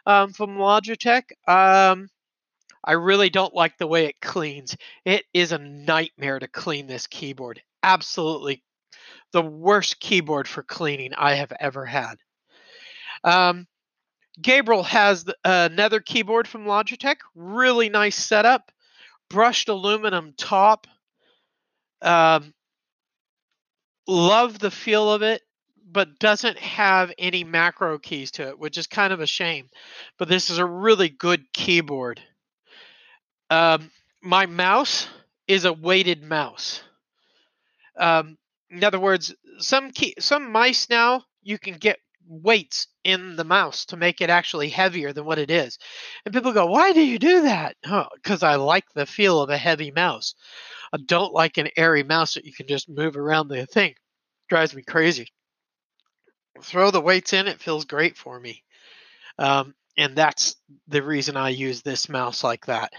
um, 0.06 0.34
from 0.34 0.58
Logitech. 0.58 1.24
Um, 1.48 2.10
I 2.84 2.94
really 2.94 3.30
don't 3.30 3.54
like 3.54 3.78
the 3.78 3.88
way 3.88 4.06
it 4.06 4.22
cleans. 4.22 4.76
It 5.06 5.24
is 5.34 5.52
a 5.52 5.58
nightmare 5.58 6.40
to 6.40 6.48
clean 6.48 6.88
this 6.88 7.08
keyboard. 7.08 7.62
Absolutely 7.84 8.64
the 9.32 9.42
worst 9.42 10.00
keyboard 10.00 10.48
for 10.48 10.64
cleaning 10.64 11.14
I 11.18 11.36
have 11.36 11.54
ever 11.60 11.86
had. 11.86 12.16
Um, 13.24 13.68
Gabriel 14.42 14.84
has 14.84 15.26
another 15.44 16.00
keyboard 16.00 16.48
from 16.48 16.66
Logitech. 16.66 17.18
Really 17.36 17.90
nice 17.90 18.16
setup. 18.16 18.72
Brushed 19.30 19.70
aluminum 19.70 20.34
top. 20.38 20.88
Um, 22.02 22.54
love 24.08 24.60
the 24.60 24.72
feel 24.72 25.12
of 25.12 25.22
it, 25.22 25.42
but 25.90 26.20
doesn't 26.20 26.58
have 26.58 27.14
any 27.18 27.44
macro 27.44 28.00
keys 28.00 28.32
to 28.32 28.50
it, 28.50 28.60
which 28.60 28.78
is 28.78 28.88
kind 28.88 29.14
of 29.14 29.22
a 29.22 29.28
shame. 29.28 29.70
But 30.18 30.28
this 30.28 30.50
is 30.50 30.58
a 30.58 30.66
really 30.66 31.10
good 31.10 31.54
keyboard. 31.54 32.22
Um, 33.50 33.92
my 34.22 34.46
mouse 34.46 35.08
is 35.48 35.66
a 35.66 35.74
weighted 35.74 36.24
mouse. 36.24 36.82
Um, 37.98 38.38
in 38.70 38.84
other 38.84 39.00
words, 39.00 39.34
some 39.60 39.92
key, 39.92 40.16
some 40.20 40.52
mice 40.52 40.90
now 40.90 41.24
you 41.44 41.60
can 41.60 41.76
get 41.76 42.00
weights 42.28 42.88
in 43.04 43.36
the 43.36 43.44
mouse 43.44 43.86
to 43.86 43.98
make 43.98 44.22
it 44.22 44.30
actually 44.30 44.70
heavier 44.70 45.12
than 45.12 45.26
what 45.26 45.40
it 45.40 45.52
is. 45.52 45.78
And 46.26 46.34
people 46.34 46.54
go, 46.54 46.68
"Why 46.68 46.94
do 46.94 47.02
you 47.02 47.20
do 47.20 47.42
that?" 47.42 47.76
Oh, 47.86 48.08
because 48.16 48.44
I 48.44 48.56
like 48.56 48.86
the 48.94 49.06
feel 49.06 49.42
of 49.42 49.50
a 49.50 49.58
heavy 49.58 49.92
mouse. 49.92 50.36
I 50.94 50.98
don't 51.06 51.34
like 51.34 51.58
an 51.58 51.70
airy 51.78 52.04
mouse 52.04 52.36
that 52.36 52.46
you 52.46 52.54
can 52.54 52.68
just 52.68 52.90
move 52.90 53.18
around 53.18 53.48
the 53.48 53.66
thing. 53.66 53.92
It 53.92 53.98
drives 54.50 54.76
me 54.76 54.84
crazy. 54.84 55.32
Throw 56.62 56.92
the 56.92 57.02
weights 57.02 57.34
in, 57.34 57.48
it 57.48 57.62
feels 57.62 57.86
great 57.86 58.18
for 58.18 58.40
me. 58.40 58.64
Um, 59.38 59.74
and 59.98 60.16
that's 60.16 60.56
the 60.88 61.02
reason 61.02 61.38
I 61.38 61.50
use 61.50 61.82
this 61.82 62.10
mouse 62.10 62.44
like 62.44 62.66
that. 62.68 62.94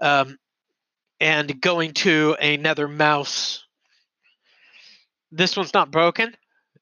Um, 0.00 0.38
and 1.20 1.60
going 1.60 1.92
to 1.94 2.36
another 2.40 2.88
mouse. 2.88 3.65
This 5.30 5.56
one's 5.56 5.74
not 5.74 5.90
broken. 5.90 6.34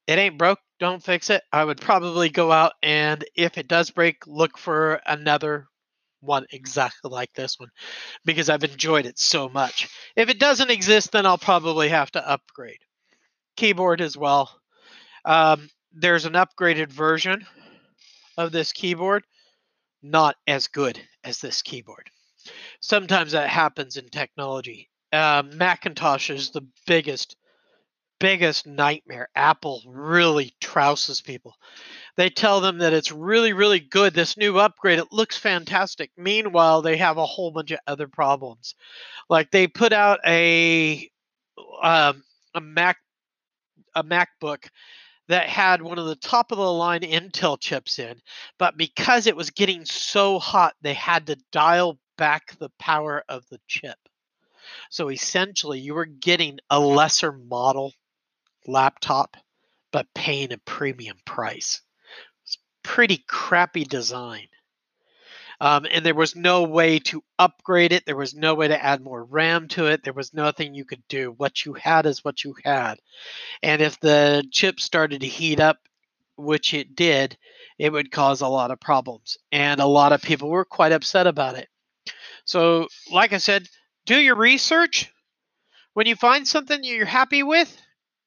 It 0.07 0.19
ain't 0.19 0.39
broke. 0.39 0.59
Don't 0.81 1.03
fix 1.03 1.31
it. 1.31 1.43
I 1.53 1.65
would 1.65 1.81
probably 1.81 2.29
go 2.29 2.53
out 2.53 2.73
and 2.83 3.25
if 3.37 3.59
it 3.59 3.69
does 3.69 3.91
break, 3.91 4.27
look 4.27 4.59
for 4.59 5.01
another 5.07 5.67
one 6.21 6.47
exactly 6.53 7.11
like 7.11 7.33
this 7.35 7.59
one 7.59 7.71
because 8.25 8.49
I've 8.49 8.65
enjoyed 8.65 9.07
it 9.07 9.19
so 9.19 9.49
much. 9.49 9.89
If 10.17 10.29
it 10.29 10.39
doesn't 10.39 10.71
exist, 10.71 11.13
then 11.13 11.27
I'll 11.27 11.39
probably 11.39 11.89
have 11.91 12.11
to 12.13 12.29
upgrade. 12.29 12.81
Keyboard 13.57 14.01
as 14.01 14.17
well. 14.17 14.51
Um, 15.25 15.69
there's 15.93 16.27
an 16.27 16.33
upgraded 16.33 16.91
version 16.91 17.47
of 18.37 18.53
this 18.53 18.73
keyboard, 18.73 19.25
not 20.03 20.37
as 20.47 20.67
good 20.67 21.01
as 21.23 21.39
this 21.39 21.63
keyboard. 21.63 22.11
Sometimes 22.81 23.33
that 23.33 23.49
happens 23.49 23.97
in 23.97 24.09
technology. 24.09 24.91
Uh, 25.13 25.45
Macintosh 25.55 26.31
is 26.31 26.51
the 26.51 26.67
biggest, 26.87 27.37
biggest 28.19 28.67
nightmare. 28.67 29.29
Apple 29.35 29.83
really 29.87 30.55
trouses 30.61 31.21
people. 31.21 31.55
They 32.17 32.31
tell 32.31 32.61
them 32.61 32.79
that 32.79 32.93
it's 32.93 33.11
really, 33.11 33.53
really 33.53 33.81
good. 33.81 34.15
This 34.15 34.37
new 34.37 34.59
upgrade, 34.59 34.99
it 34.99 35.13
looks 35.13 35.37
fantastic. 35.37 36.11
Meanwhile, 36.17 36.83
they 36.83 36.97
have 36.97 37.17
a 37.17 37.27
whole 37.27 37.51
bunch 37.51 37.73
of 37.73 37.81
other 37.87 38.09
problems. 38.09 38.75
Like 39.29 39.51
they 39.51 39.67
put 39.67 39.93
out 39.93 40.21
a 40.27 41.11
um, 41.83 42.23
a 42.55 42.61
Mac 42.61 42.99
a 43.95 44.03
MacBook 44.03 44.69
that 45.29 45.49
had 45.49 45.81
one 45.83 45.99
of 45.99 46.07
the 46.07 46.17
top 46.17 46.53
of 46.53 46.59
the 46.59 46.73
line 46.73 47.01
Intel 47.01 47.59
chips 47.59 47.99
in, 47.99 48.21
but 48.59 48.77
because 48.77 49.27
it 49.27 49.37
was 49.37 49.51
getting 49.51 49.85
so 49.85 50.39
hot, 50.39 50.75
they 50.83 50.95
had 50.95 51.27
to 51.27 51.37
dial 51.51 51.99
back 52.19 52.57
the 52.59 52.71
power 52.79 53.25
of 53.29 53.45
the 53.51 53.59
chip. 53.67 53.99
So 54.91 55.11
essentially, 55.11 55.81
you 55.81 55.95
were 55.95 56.05
getting 56.05 56.59
a 56.71 56.79
lesser 56.79 57.33
model 57.33 57.93
laptop, 58.67 59.37
but 59.93 60.13
paying 60.15 60.53
a 60.53 60.59
premium 60.59 61.17
price 61.25 61.81
It's 62.45 62.59
pretty 62.83 63.19
crappy 63.29 63.85
design. 63.85 64.49
Um, 65.61 65.87
and 65.91 66.05
there 66.05 66.15
was 66.15 66.35
no 66.35 66.65
way 66.65 66.99
to 67.01 67.23
upgrade 67.39 67.93
it. 67.93 68.05
There 68.07 68.17
was 68.17 68.35
no 68.35 68.55
way 68.55 68.69
to 68.69 68.85
add 68.85 69.01
more 69.03 69.25
RAM 69.25 69.69
to 69.69 69.87
it. 69.87 70.03
There 70.03 70.13
was 70.13 70.35
nothing 70.35 70.75
you 70.75 70.85
could 70.85 71.03
do. 71.09 71.33
What 71.37 71.65
you 71.65 71.75
had 71.75 72.07
is 72.07 72.25
what 72.25 72.45
you 72.45 72.55
had. 72.65 72.97
And 73.63 73.81
if 73.81 73.99
the 74.01 74.45
chip 74.51 74.81
started 74.81 75.21
to 75.21 75.27
heat 75.29 75.61
up, 75.61 75.79
which 76.37 76.75
it 76.75 76.97
did, 76.97 77.39
it 77.79 77.93
would 77.93 78.11
cause 78.11 78.41
a 78.41 78.49
lot 78.49 78.73
of 78.73 78.81
problems. 78.81 79.39
And 79.53 79.81
a 79.81 79.87
lot 79.87 80.13
of 80.13 80.23
people 80.23 80.51
were 80.51 80.65
quite 80.65 80.93
upset 80.93 81.27
about 81.27 81.57
it. 81.57 81.69
So, 82.45 82.89
like 83.11 83.33
I 83.33 83.39
said, 83.39 83.69
do 84.07 84.19
your 84.19 84.37
research. 84.37 85.13
When 85.95 86.07
you 86.07 86.17
find 86.17 86.47
something 86.47 86.83
you're 86.83 87.07
happy 87.07 87.43
with, 87.43 87.81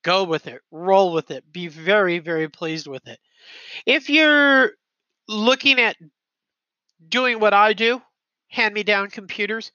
go 0.08 0.24
with 0.24 0.48
it, 0.48 0.62
roll 0.72 1.12
with 1.12 1.32
it, 1.32 1.52
be 1.52 1.68
very, 1.68 2.20
very 2.20 2.48
pleased 2.48 2.88
with 2.88 3.06
it. 3.10 3.20
If 3.86 4.10
you're 4.10 4.72
looking 5.28 5.82
at 5.82 5.98
doing 7.10 7.42
what 7.42 7.54
I 7.54 7.74
do, 7.74 8.02
hand 8.48 8.74
me 8.74 8.84
down 8.84 9.10
computers, 9.10 9.74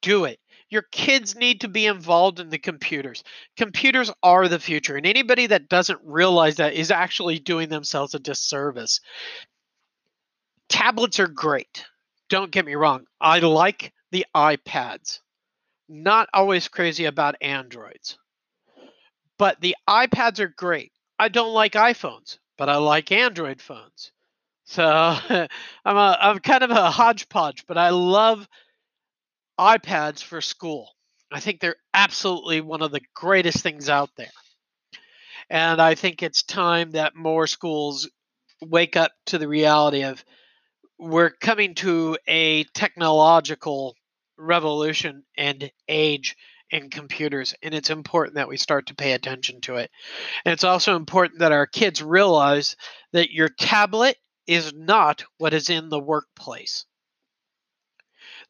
do 0.00 0.24
it. 0.24 0.40
Your 0.70 0.84
kids 0.90 1.36
need 1.36 1.60
to 1.60 1.68
be 1.68 1.84
involved 1.84 2.40
in 2.40 2.48
the 2.48 2.58
computers. 2.58 3.24
Computers 3.58 4.10
are 4.22 4.48
the 4.48 4.58
future, 4.58 4.96
and 4.96 5.06
anybody 5.06 5.48
that 5.48 5.68
doesn't 5.68 6.00
realize 6.02 6.56
that 6.56 6.72
is 6.72 6.90
actually 6.90 7.38
doing 7.38 7.68
themselves 7.68 8.14
a 8.14 8.18
disservice. 8.18 9.00
tablets 10.70 11.20
are 11.20 11.28
great. 11.28 11.84
Don't 12.30 12.50
get 12.50 12.64
me 12.64 12.74
wrong. 12.74 13.04
I 13.20 13.40
like 13.40 13.92
the 14.12 14.26
iPads. 14.34 15.20
Not 15.88 16.28
always 16.32 16.68
crazy 16.68 17.04
about 17.04 17.36
Androids. 17.42 18.18
But 19.38 19.60
the 19.60 19.76
iPads 19.88 20.38
are 20.40 20.48
great. 20.48 20.92
I 21.18 21.28
don't 21.28 21.52
like 21.52 21.72
iPhones, 21.72 22.38
but 22.56 22.68
I 22.68 22.76
like 22.76 23.12
Android 23.12 23.60
phones. 23.60 24.12
So 24.64 24.84
I'm 24.84 25.48
a 25.84 26.18
I'm 26.20 26.38
kind 26.38 26.62
of 26.62 26.70
a 26.70 26.90
hodgepodge, 26.90 27.66
but 27.66 27.78
I 27.78 27.90
love 27.90 28.48
iPads 29.58 30.22
for 30.22 30.40
school. 30.40 30.90
I 31.30 31.40
think 31.40 31.60
they're 31.60 31.76
absolutely 31.92 32.60
one 32.60 32.82
of 32.82 32.92
the 32.92 33.00
greatest 33.14 33.62
things 33.62 33.88
out 33.88 34.10
there. 34.16 34.30
And 35.50 35.80
I 35.80 35.94
think 35.94 36.22
it's 36.22 36.42
time 36.42 36.92
that 36.92 37.16
more 37.16 37.46
schools 37.46 38.08
wake 38.62 38.96
up 38.96 39.12
to 39.26 39.38
the 39.38 39.48
reality 39.48 40.02
of 40.04 40.24
we're 40.98 41.30
coming 41.30 41.74
to 41.76 42.16
a 42.26 42.64
technological 42.64 43.96
revolution 44.38 45.24
and 45.36 45.70
age 45.88 46.36
in 46.74 46.90
computers, 46.90 47.54
and 47.62 47.72
it's 47.72 47.88
important 47.88 48.34
that 48.34 48.48
we 48.48 48.56
start 48.56 48.88
to 48.88 48.96
pay 48.96 49.12
attention 49.12 49.60
to 49.60 49.76
it. 49.76 49.92
And 50.44 50.52
it's 50.52 50.64
also 50.64 50.96
important 50.96 51.38
that 51.38 51.52
our 51.52 51.66
kids 51.66 52.02
realize 52.02 52.74
that 53.12 53.30
your 53.30 53.48
tablet 53.48 54.16
is 54.48 54.72
not 54.74 55.24
what 55.38 55.54
is 55.54 55.70
in 55.70 55.88
the 55.88 56.00
workplace. 56.00 56.84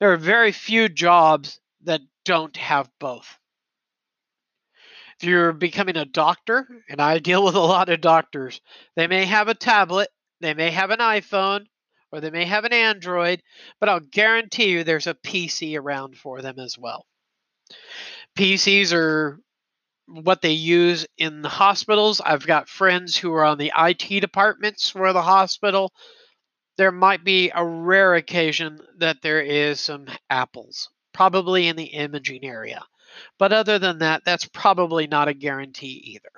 There 0.00 0.10
are 0.10 0.16
very 0.16 0.52
few 0.52 0.88
jobs 0.88 1.60
that 1.82 2.00
don't 2.24 2.56
have 2.56 2.88
both. 2.98 3.38
If 5.20 5.28
you're 5.28 5.52
becoming 5.52 5.98
a 5.98 6.06
doctor, 6.06 6.66
and 6.88 7.02
I 7.02 7.18
deal 7.18 7.44
with 7.44 7.54
a 7.54 7.60
lot 7.60 7.90
of 7.90 8.00
doctors, 8.00 8.62
they 8.96 9.06
may 9.06 9.26
have 9.26 9.48
a 9.48 9.54
tablet, 9.54 10.08
they 10.40 10.54
may 10.54 10.70
have 10.70 10.90
an 10.90 11.00
iPhone, 11.00 11.66
or 12.10 12.22
they 12.22 12.30
may 12.30 12.46
have 12.46 12.64
an 12.64 12.72
Android, 12.72 13.42
but 13.80 13.90
I'll 13.90 14.00
guarantee 14.00 14.70
you 14.70 14.82
there's 14.82 15.06
a 15.06 15.14
PC 15.14 15.78
around 15.78 16.16
for 16.16 16.40
them 16.40 16.58
as 16.58 16.78
well. 16.78 17.04
PCs 18.36 18.92
are 18.92 19.40
what 20.06 20.42
they 20.42 20.52
use 20.52 21.06
in 21.16 21.42
the 21.42 21.48
hospitals. 21.48 22.20
I've 22.20 22.46
got 22.46 22.68
friends 22.68 23.16
who 23.16 23.32
are 23.32 23.44
on 23.44 23.58
the 23.58 23.72
IT 23.76 24.20
departments 24.20 24.90
for 24.90 25.12
the 25.12 25.22
hospital. 25.22 25.92
There 26.76 26.92
might 26.92 27.24
be 27.24 27.50
a 27.54 27.64
rare 27.64 28.14
occasion 28.14 28.80
that 28.98 29.22
there 29.22 29.40
is 29.40 29.80
some 29.80 30.06
apples, 30.28 30.90
probably 31.12 31.68
in 31.68 31.76
the 31.76 31.84
imaging 31.84 32.44
area. 32.44 32.82
But 33.38 33.52
other 33.52 33.78
than 33.78 33.98
that, 33.98 34.22
that's 34.24 34.46
probably 34.46 35.06
not 35.06 35.28
a 35.28 35.34
guarantee 35.34 36.02
either. 36.14 36.30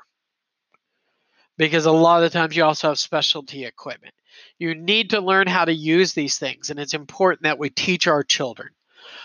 Because 1.56 1.86
a 1.86 1.92
lot 1.92 2.22
of 2.22 2.32
times 2.32 2.54
you 2.54 2.64
also 2.64 2.88
have 2.88 2.98
specialty 2.98 3.64
equipment. 3.64 4.14
You 4.58 4.74
need 4.74 5.10
to 5.10 5.20
learn 5.20 5.46
how 5.46 5.64
to 5.64 5.72
use 5.72 6.12
these 6.12 6.38
things, 6.38 6.68
and 6.68 6.78
it's 6.78 6.92
important 6.92 7.44
that 7.44 7.58
we 7.58 7.70
teach 7.70 8.06
our 8.06 8.22
children. 8.22 8.68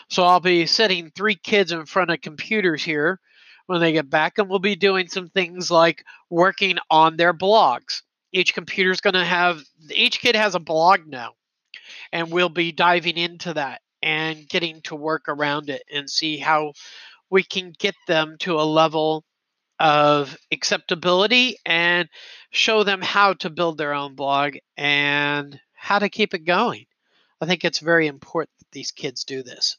So 0.10 0.24
I'll 0.24 0.40
be 0.40 0.66
sitting 0.66 1.12
three 1.12 1.36
kids 1.36 1.72
in 1.72 1.86
front 1.86 2.12
of 2.12 2.22
computers 2.22 2.84
here 2.84 3.20
when 3.68 3.80
they 3.80 3.94
get 3.94 4.10
back, 4.10 4.38
and 4.38 4.50
we'll 4.50 4.60
be 4.60 4.76
doing 4.76 5.08
some 5.08 5.30
things 5.30 5.72
like 5.72 6.04
working 6.30 6.78
on 6.90 7.18
their 7.18 7.34
blogs. 7.34 8.02
Each 8.34 8.54
computer 8.54 8.92
is 8.92 9.02
going 9.02 9.14
to 9.14 9.26
have, 9.26 9.62
each 9.94 10.20
kid 10.20 10.36
has 10.36 10.56
a 10.56 10.60
blog 10.60 11.08
now, 11.08 11.34
and 12.12 12.32
we'll 12.32 12.50
be 12.50 12.72
diving 12.72 13.18
into 13.18 13.54
that 13.54 13.82
and 14.02 14.48
getting 14.48 14.82
to 14.82 14.96
work 14.96 15.26
around 15.28 15.70
it 15.70 15.84
and 15.94 16.10
see 16.10 16.38
how 16.38 16.74
we 17.30 17.44
can 17.44 17.74
get 17.78 17.96
them 18.08 18.36
to 18.40 18.56
a 18.56 18.64
level 18.64 19.24
of 19.80 20.38
acceptability 20.52 21.58
and 21.66 22.08
show 22.52 22.84
them 22.84 23.02
how 23.02 23.34
to 23.34 23.50
build 23.50 23.78
their 23.78 23.94
own 23.94 24.16
blog 24.16 24.56
and 24.78 25.60
how 25.74 25.98
to 25.98 26.10
keep 26.10 26.34
it 26.34 26.46
going. 26.46 26.86
I 27.42 27.48
think 27.48 27.66
it's 27.66 27.80
very 27.80 28.06
important 28.06 28.52
that 28.60 28.72
these 28.72 28.92
kids 28.92 29.24
do 29.24 29.42
this. 29.42 29.78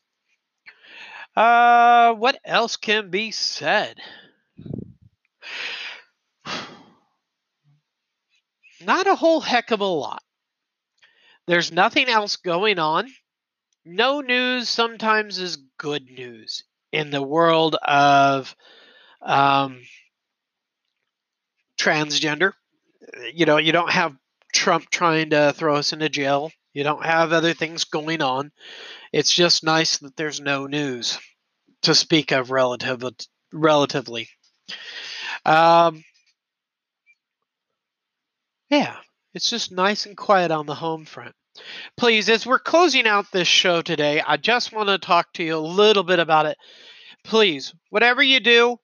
Uh, 1.36 2.12
what 2.14 2.38
else 2.44 2.76
can 2.76 3.08
be 3.10 3.30
said? 3.30 3.98
Not 8.84 9.06
a 9.06 9.14
whole 9.14 9.40
heck 9.40 9.70
of 9.70 9.78
a 9.80 9.84
lot. 9.84 10.24
There's 11.46 11.70
nothing 11.70 12.08
else 12.08 12.34
going 12.36 12.80
on. 12.80 13.08
No 13.84 14.20
news 14.20 14.68
sometimes 14.68 15.38
is 15.38 15.58
good 15.78 16.10
news 16.10 16.64
in 16.90 17.10
the 17.10 17.22
world 17.22 17.76
of 17.76 18.54
um, 19.20 19.82
transgender. 21.78 22.52
You 23.32 23.46
know, 23.46 23.56
you 23.56 23.70
don't 23.72 23.90
have 23.90 24.16
Trump 24.52 24.90
trying 24.90 25.30
to 25.30 25.52
throw 25.56 25.76
us 25.76 25.92
into 25.92 26.08
jail. 26.08 26.50
You 26.72 26.84
don't 26.84 27.04
have 27.04 27.32
other 27.32 27.54
things 27.54 27.84
going 27.84 28.22
on. 28.22 28.50
It's 29.12 29.32
just 29.32 29.64
nice 29.64 29.98
that 29.98 30.16
there's 30.16 30.40
no 30.40 30.66
news 30.66 31.18
to 31.82 31.94
speak 31.94 32.32
of 32.32 32.50
relative, 32.50 33.02
relatively. 33.52 34.28
Um, 35.44 36.02
yeah, 38.70 38.96
it's 39.34 39.50
just 39.50 39.72
nice 39.72 40.06
and 40.06 40.16
quiet 40.16 40.50
on 40.50 40.66
the 40.66 40.74
home 40.74 41.04
front. 41.04 41.34
Please, 41.98 42.30
as 42.30 42.46
we're 42.46 42.58
closing 42.58 43.06
out 43.06 43.30
this 43.30 43.48
show 43.48 43.82
today, 43.82 44.22
I 44.26 44.38
just 44.38 44.72
want 44.72 44.88
to 44.88 44.96
talk 44.98 45.32
to 45.34 45.44
you 45.44 45.56
a 45.56 45.58
little 45.58 46.02
bit 46.02 46.18
about 46.18 46.46
it. 46.46 46.56
Please, 47.24 47.74
whatever 47.90 48.22
you 48.22 48.40
do, 48.40 48.78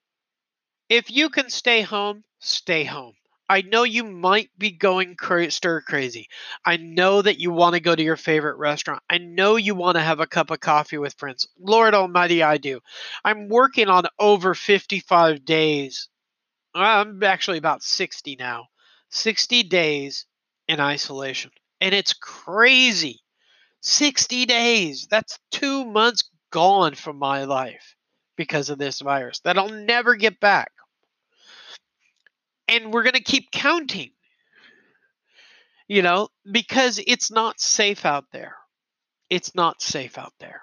if 0.88 1.10
you 1.10 1.30
can 1.30 1.48
stay 1.48 1.80
home, 1.80 2.24
stay 2.40 2.84
home. 2.84 3.14
I 3.48 3.62
know 3.62 3.82
you 3.84 4.04
might 4.04 4.50
be 4.58 4.70
going 4.70 5.16
stir 5.48 5.80
crazy. 5.80 6.28
I 6.66 6.76
know 6.76 7.22
that 7.22 7.40
you 7.40 7.50
want 7.50 7.74
to 7.74 7.80
go 7.80 7.94
to 7.94 8.02
your 8.02 8.16
favorite 8.16 8.56
restaurant. 8.56 9.02
I 9.08 9.18
know 9.18 9.56
you 9.56 9.74
want 9.74 9.96
to 9.96 10.02
have 10.02 10.20
a 10.20 10.26
cup 10.26 10.50
of 10.50 10.60
coffee 10.60 10.98
with 10.98 11.14
friends. 11.14 11.48
Lord 11.58 11.94
Almighty, 11.94 12.42
I 12.42 12.58
do. 12.58 12.80
I'm 13.24 13.48
working 13.48 13.88
on 13.88 14.04
over 14.18 14.54
55 14.54 15.44
days. 15.44 16.08
I'm 16.74 17.22
actually 17.22 17.58
about 17.58 17.82
60 17.82 18.36
now. 18.38 18.66
60 19.10 19.62
days 19.64 20.26
in 20.68 20.80
isolation. 20.80 21.50
And 21.80 21.94
it's 21.94 22.12
crazy. 22.12 23.20
60 23.80 24.44
days. 24.44 25.06
That's 25.10 25.38
two 25.50 25.86
months 25.86 26.28
gone 26.50 26.94
from 26.94 27.18
my 27.18 27.44
life 27.44 27.96
because 28.36 28.68
of 28.68 28.78
this 28.78 29.00
virus 29.00 29.40
that 29.40 29.58
I'll 29.58 29.70
never 29.70 30.14
get 30.16 30.38
back 30.38 30.72
and 32.68 32.92
we're 32.92 33.02
going 33.02 33.14
to 33.14 33.20
keep 33.20 33.50
counting. 33.50 34.10
You 35.88 36.02
know 36.02 36.28
because 36.50 37.00
it's 37.06 37.30
not 37.30 37.60
safe 37.60 38.04
out 38.04 38.26
there. 38.30 38.54
It's 39.30 39.54
not 39.54 39.80
safe 39.80 40.18
out 40.18 40.34
there. 40.38 40.62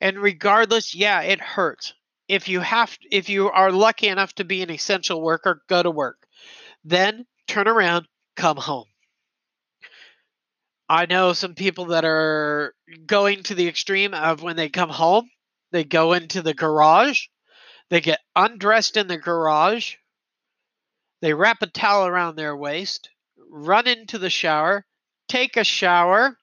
And 0.00 0.18
regardless 0.18 0.94
yeah 0.94 1.22
it 1.22 1.40
hurts. 1.40 1.94
If 2.28 2.48
you 2.48 2.60
have 2.60 2.96
if 3.10 3.30
you 3.30 3.50
are 3.50 3.72
lucky 3.72 4.08
enough 4.08 4.34
to 4.34 4.44
be 4.44 4.62
an 4.62 4.70
essential 4.70 5.22
worker 5.22 5.62
go 5.68 5.82
to 5.82 5.90
work. 5.90 6.18
Then 6.84 7.24
turn 7.48 7.68
around 7.68 8.06
come 8.36 8.58
home. 8.58 8.86
I 10.88 11.06
know 11.06 11.32
some 11.32 11.54
people 11.54 11.86
that 11.86 12.04
are 12.04 12.74
going 13.06 13.42
to 13.44 13.54
the 13.54 13.66
extreme 13.66 14.12
of 14.12 14.42
when 14.42 14.56
they 14.56 14.68
come 14.68 14.90
home 14.90 15.30
they 15.72 15.84
go 15.84 16.12
into 16.12 16.42
the 16.42 16.54
garage 16.54 17.26
they 17.88 18.00
get 18.00 18.20
undressed 18.34 18.96
in 18.96 19.06
the 19.06 19.18
garage 19.18 19.94
they 21.20 21.34
wrap 21.34 21.62
a 21.62 21.66
towel 21.66 22.06
around 22.06 22.36
their 22.36 22.56
waist, 22.56 23.10
run 23.50 23.86
into 23.86 24.18
the 24.18 24.30
shower, 24.30 24.84
take 25.28 25.56
a 25.56 25.64
shower, 25.64 26.36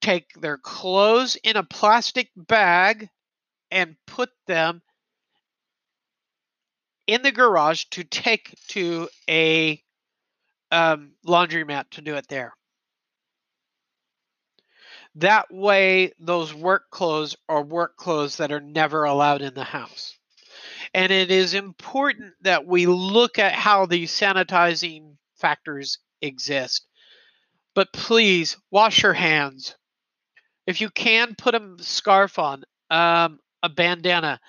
take 0.00 0.32
their 0.34 0.58
clothes 0.58 1.36
in 1.36 1.56
a 1.56 1.62
plastic 1.62 2.30
bag, 2.36 3.08
and 3.70 3.96
put 4.06 4.30
them 4.46 4.82
in 7.06 7.22
the 7.22 7.32
garage 7.32 7.84
to 7.90 8.04
take 8.04 8.54
to 8.68 9.08
a 9.28 9.82
um, 10.70 11.12
laundromat 11.26 11.90
to 11.90 12.00
do 12.00 12.14
it 12.14 12.28
there. 12.28 12.54
That 15.16 15.52
way, 15.52 16.12
those 16.20 16.54
work 16.54 16.90
clothes 16.90 17.36
are 17.48 17.62
work 17.62 17.96
clothes 17.96 18.36
that 18.36 18.52
are 18.52 18.60
never 18.60 19.04
allowed 19.04 19.42
in 19.42 19.54
the 19.54 19.64
house. 19.64 20.16
And 20.92 21.12
it 21.12 21.30
is 21.30 21.54
important 21.54 22.34
that 22.42 22.66
we 22.66 22.86
look 22.86 23.38
at 23.38 23.52
how 23.52 23.86
these 23.86 24.10
sanitizing 24.10 25.16
factors 25.36 25.98
exist. 26.20 26.86
But 27.74 27.92
please 27.92 28.56
wash 28.70 29.02
your 29.02 29.12
hands. 29.12 29.76
If 30.66 30.80
you 30.80 30.90
can, 30.90 31.34
put 31.36 31.54
a 31.54 31.76
scarf 31.78 32.38
on, 32.38 32.64
um, 32.90 33.38
a 33.62 33.68
bandana, 33.68 34.40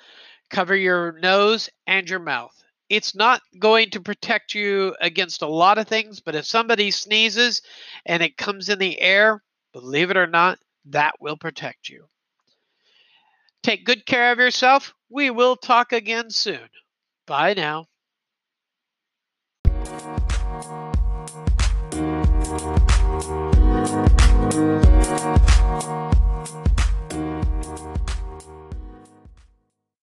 cover 0.50 0.76
your 0.76 1.14
nose 1.14 1.70
and 1.88 2.10
your 2.10 2.20
mouth. 2.20 2.56
It's 2.90 3.16
not 3.16 3.42
going 3.58 3.92
to 3.92 4.02
protect 4.02 4.54
you 4.54 4.96
against 5.00 5.44
a 5.44 5.48
lot 5.48 5.78
of 5.78 5.88
things, 5.88 6.20
but 6.20 6.36
if 6.36 6.46
somebody 6.46 6.92
sneezes 6.92 7.62
and 8.06 8.22
it 8.22 8.36
comes 8.38 8.68
in 8.68 8.80
the 8.80 9.00
air, 9.00 9.42
believe 9.72 10.12
it 10.12 10.18
or 10.18 10.28
not, 10.28 10.60
that 10.86 11.14
will 11.22 11.38
protect 11.38 11.88
you. 11.88 12.08
Take 13.64 13.86
good 13.86 14.06
care 14.06 14.32
of 14.32 14.40
yourself. 14.40 14.94
We 15.12 15.30
will 15.30 15.58
talk 15.58 15.94
again 15.94 16.32
soon. 16.32 16.68
Bye 17.28 17.54
now. 17.54 17.91